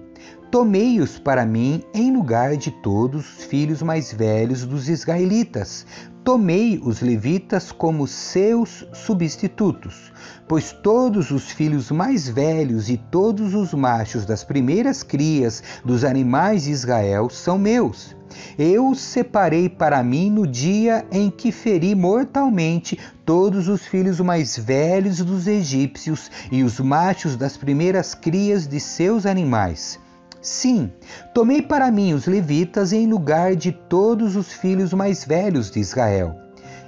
Tomei-os 0.52 1.20
para 1.20 1.46
mim 1.46 1.84
em 1.94 2.16
lugar 2.16 2.56
de 2.56 2.72
todos 2.72 3.38
os 3.38 3.44
filhos 3.46 3.82
mais 3.82 4.14
velhos 4.14 4.66
dos 4.66 4.88
israelitas. 4.88 5.86
Tomei 6.24 6.80
os 6.84 7.02
levitas 7.02 7.72
como 7.72 8.08
seus 8.08 8.88
substitutos, 8.94 10.14
pois 10.48 10.72
todos 10.72 11.30
os 11.30 11.52
filhos 11.52 11.92
mais 11.92 12.28
velhos 12.28 12.90
e 12.90 12.98
todos 12.98 13.54
os 13.54 13.74
machos 13.74 14.26
das 14.26 14.44
primeiras 14.44 15.04
crias 15.04 15.62
dos 15.84 16.04
animais 16.04 16.64
de 16.64 16.72
Israel 16.72 17.30
são 17.30 17.58
meus. 17.58 18.16
Eu 18.58 18.90
os 18.90 19.00
separei 19.00 19.70
para 19.70 20.02
mim 20.04 20.30
no 20.30 20.48
dia 20.48 21.06
em 21.12 21.30
que 21.30 21.52
feri 21.52 21.94
mortalmente 21.94 22.98
todos 23.26 23.68
os 23.68 23.86
filhos 23.86 24.20
mais 24.20 24.58
velhos 24.58 25.18
dos 25.18 25.48
egípcios 25.48 26.32
e 26.52 26.64
os 26.64 26.80
machos 26.80 27.36
das 27.36 27.58
primeiras 27.58 28.16
crias 28.16 28.68
de 28.68 28.80
seus 28.80 29.26
animais. 29.26 30.00
Sim, 30.46 30.92
tomei 31.34 31.60
para 31.60 31.90
mim 31.90 32.14
os 32.14 32.28
levitas 32.28 32.94
em 32.94 33.08
lugar 33.08 33.56
de 33.56 33.72
todos 33.72 34.36
os 34.36 34.54
filhos 34.54 34.94
mais 34.94 35.26
velhos 35.26 35.72
de 35.72 35.80
Israel. 35.80 36.40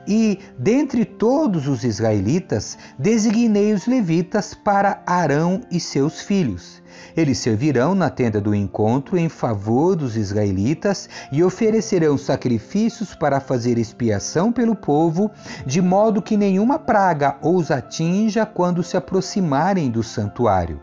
E, 0.07 0.37
dentre 0.59 1.03
todos 1.03 1.67
os 1.67 1.83
israelitas, 1.83 2.77
designei 2.99 3.73
os 3.73 3.87
levitas 3.87 4.53
para 4.53 5.01
Arão 5.07 5.61
e 5.71 5.79
seus 5.79 6.21
filhos. 6.21 6.83
Eles 7.15 7.39
servirão 7.39 7.95
na 7.95 8.11
tenda 8.11 8.39
do 8.39 8.53
encontro 8.53 9.17
em 9.17 9.27
favor 9.27 9.95
dos 9.95 10.15
israelitas 10.15 11.09
e 11.31 11.43
oferecerão 11.43 12.15
sacrifícios 12.15 13.15
para 13.15 13.39
fazer 13.39 13.79
expiação 13.79 14.51
pelo 14.51 14.75
povo, 14.75 15.31
de 15.65 15.81
modo 15.81 16.21
que 16.21 16.37
nenhuma 16.37 16.77
praga 16.77 17.37
os 17.41 17.71
atinja 17.71 18.45
quando 18.45 18.83
se 18.83 18.95
aproximarem 18.95 19.89
do 19.89 20.03
santuário. 20.03 20.79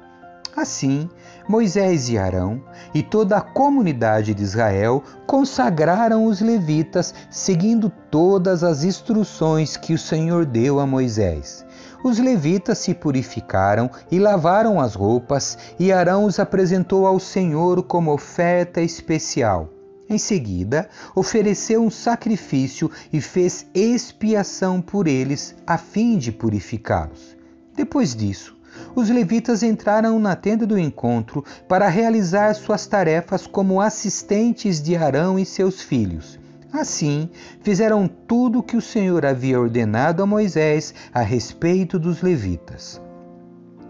Assim, 0.56 1.08
Moisés 1.46 2.08
e 2.08 2.16
Arão 2.16 2.62
e 2.94 3.02
toda 3.02 3.36
a 3.36 3.40
comunidade 3.40 4.32
de 4.32 4.42
Israel 4.42 5.02
consagraram 5.26 6.24
os 6.24 6.40
levitas, 6.40 7.14
seguindo 7.30 7.90
todas 8.10 8.64
as 8.64 8.82
instruções 8.82 9.76
que 9.76 9.92
o 9.92 9.98
Senhor 9.98 10.46
deu 10.46 10.80
a 10.80 10.86
Moisés. 10.86 11.64
Os 12.02 12.18
levitas 12.18 12.78
se 12.78 12.94
purificaram 12.94 13.90
e 14.10 14.18
lavaram 14.18 14.80
as 14.80 14.94
roupas, 14.94 15.58
e 15.78 15.92
Arão 15.92 16.24
os 16.24 16.38
apresentou 16.38 17.06
ao 17.06 17.18
Senhor 17.18 17.82
como 17.82 18.12
oferta 18.12 18.80
especial. 18.80 19.68
Em 20.08 20.18
seguida, 20.18 20.88
ofereceu 21.14 21.82
um 21.82 21.90
sacrifício 21.90 22.90
e 23.12 23.20
fez 23.20 23.66
expiação 23.74 24.80
por 24.80 25.08
eles, 25.08 25.54
a 25.66 25.78
fim 25.78 26.18
de 26.18 26.30
purificá-los. 26.30 27.34
Depois 27.74 28.14
disso, 28.14 28.54
os 28.94 29.08
levitas 29.08 29.62
entraram 29.62 30.18
na 30.18 30.36
tenda 30.36 30.66
do 30.66 30.78
encontro 30.78 31.44
para 31.68 31.88
realizar 31.88 32.54
suas 32.54 32.86
tarefas 32.86 33.46
como 33.46 33.80
assistentes 33.80 34.82
de 34.82 34.96
Arão 34.96 35.38
e 35.38 35.44
seus 35.44 35.80
filhos. 35.80 36.38
Assim, 36.72 37.30
fizeram 37.62 38.08
tudo 38.08 38.58
o 38.58 38.62
que 38.62 38.76
o 38.76 38.82
Senhor 38.82 39.24
havia 39.24 39.60
ordenado 39.60 40.22
a 40.22 40.26
Moisés 40.26 40.92
a 41.12 41.20
respeito 41.20 41.98
dos 41.98 42.20
levitas. 42.20 43.00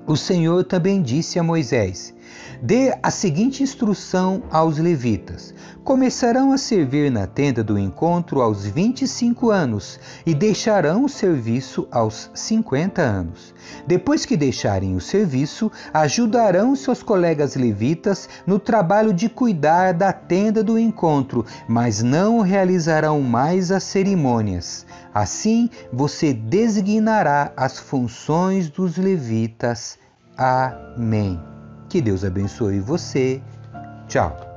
O 0.07 0.17
Senhor 0.17 0.65
também 0.65 1.01
disse 1.01 1.39
a 1.39 1.43
Moisés: 1.43 2.14
Dê 2.63 2.97
a 3.03 3.11
seguinte 3.11 3.63
instrução 3.63 4.43
aos 4.51 4.79
levitas: 4.79 5.55
Começarão 5.85 6.53
a 6.53 6.57
servir 6.57 7.11
na 7.11 7.27
tenda 7.27 7.63
do 7.63 7.79
encontro 7.79 8.41
aos 8.41 8.65
25 8.65 9.51
anos 9.51 10.01
e 10.25 10.35
deixarão 10.35 11.05
o 11.05 11.09
serviço 11.09 11.87
aos 11.91 12.31
50 12.35 13.03
anos. 13.03 13.55
Depois 13.87 14.25
que 14.25 14.37
deixarem 14.37 14.97
o 14.97 15.01
serviço, 15.01 15.71
ajudarão 15.93 16.75
seus 16.75 17.03
colegas 17.03 17.55
levitas 17.55 18.29
no 18.47 18.59
trabalho 18.59 19.13
de 19.13 19.29
cuidar 19.29 19.93
da 19.93 20.13
tenda 20.13 20.65
do 20.65 20.79
encontro, 20.79 21.45
mas 21.69 22.03
não 22.03 22.41
realizarão 22.41 23.21
mais 23.21 23.71
as 23.71 23.85
cerimônias. 23.85 24.87
Assim, 25.13 25.69
você 25.93 26.33
designará 26.33 27.53
as 27.57 27.79
funções 27.79 28.71
dos 28.71 28.97
levitas. 28.97 29.99
Amém. 30.37 31.54
Que 31.95 32.03
Deus 32.03 32.25
abençoe 32.25 32.81
você. 32.81 33.41
Tchau. 34.09 34.54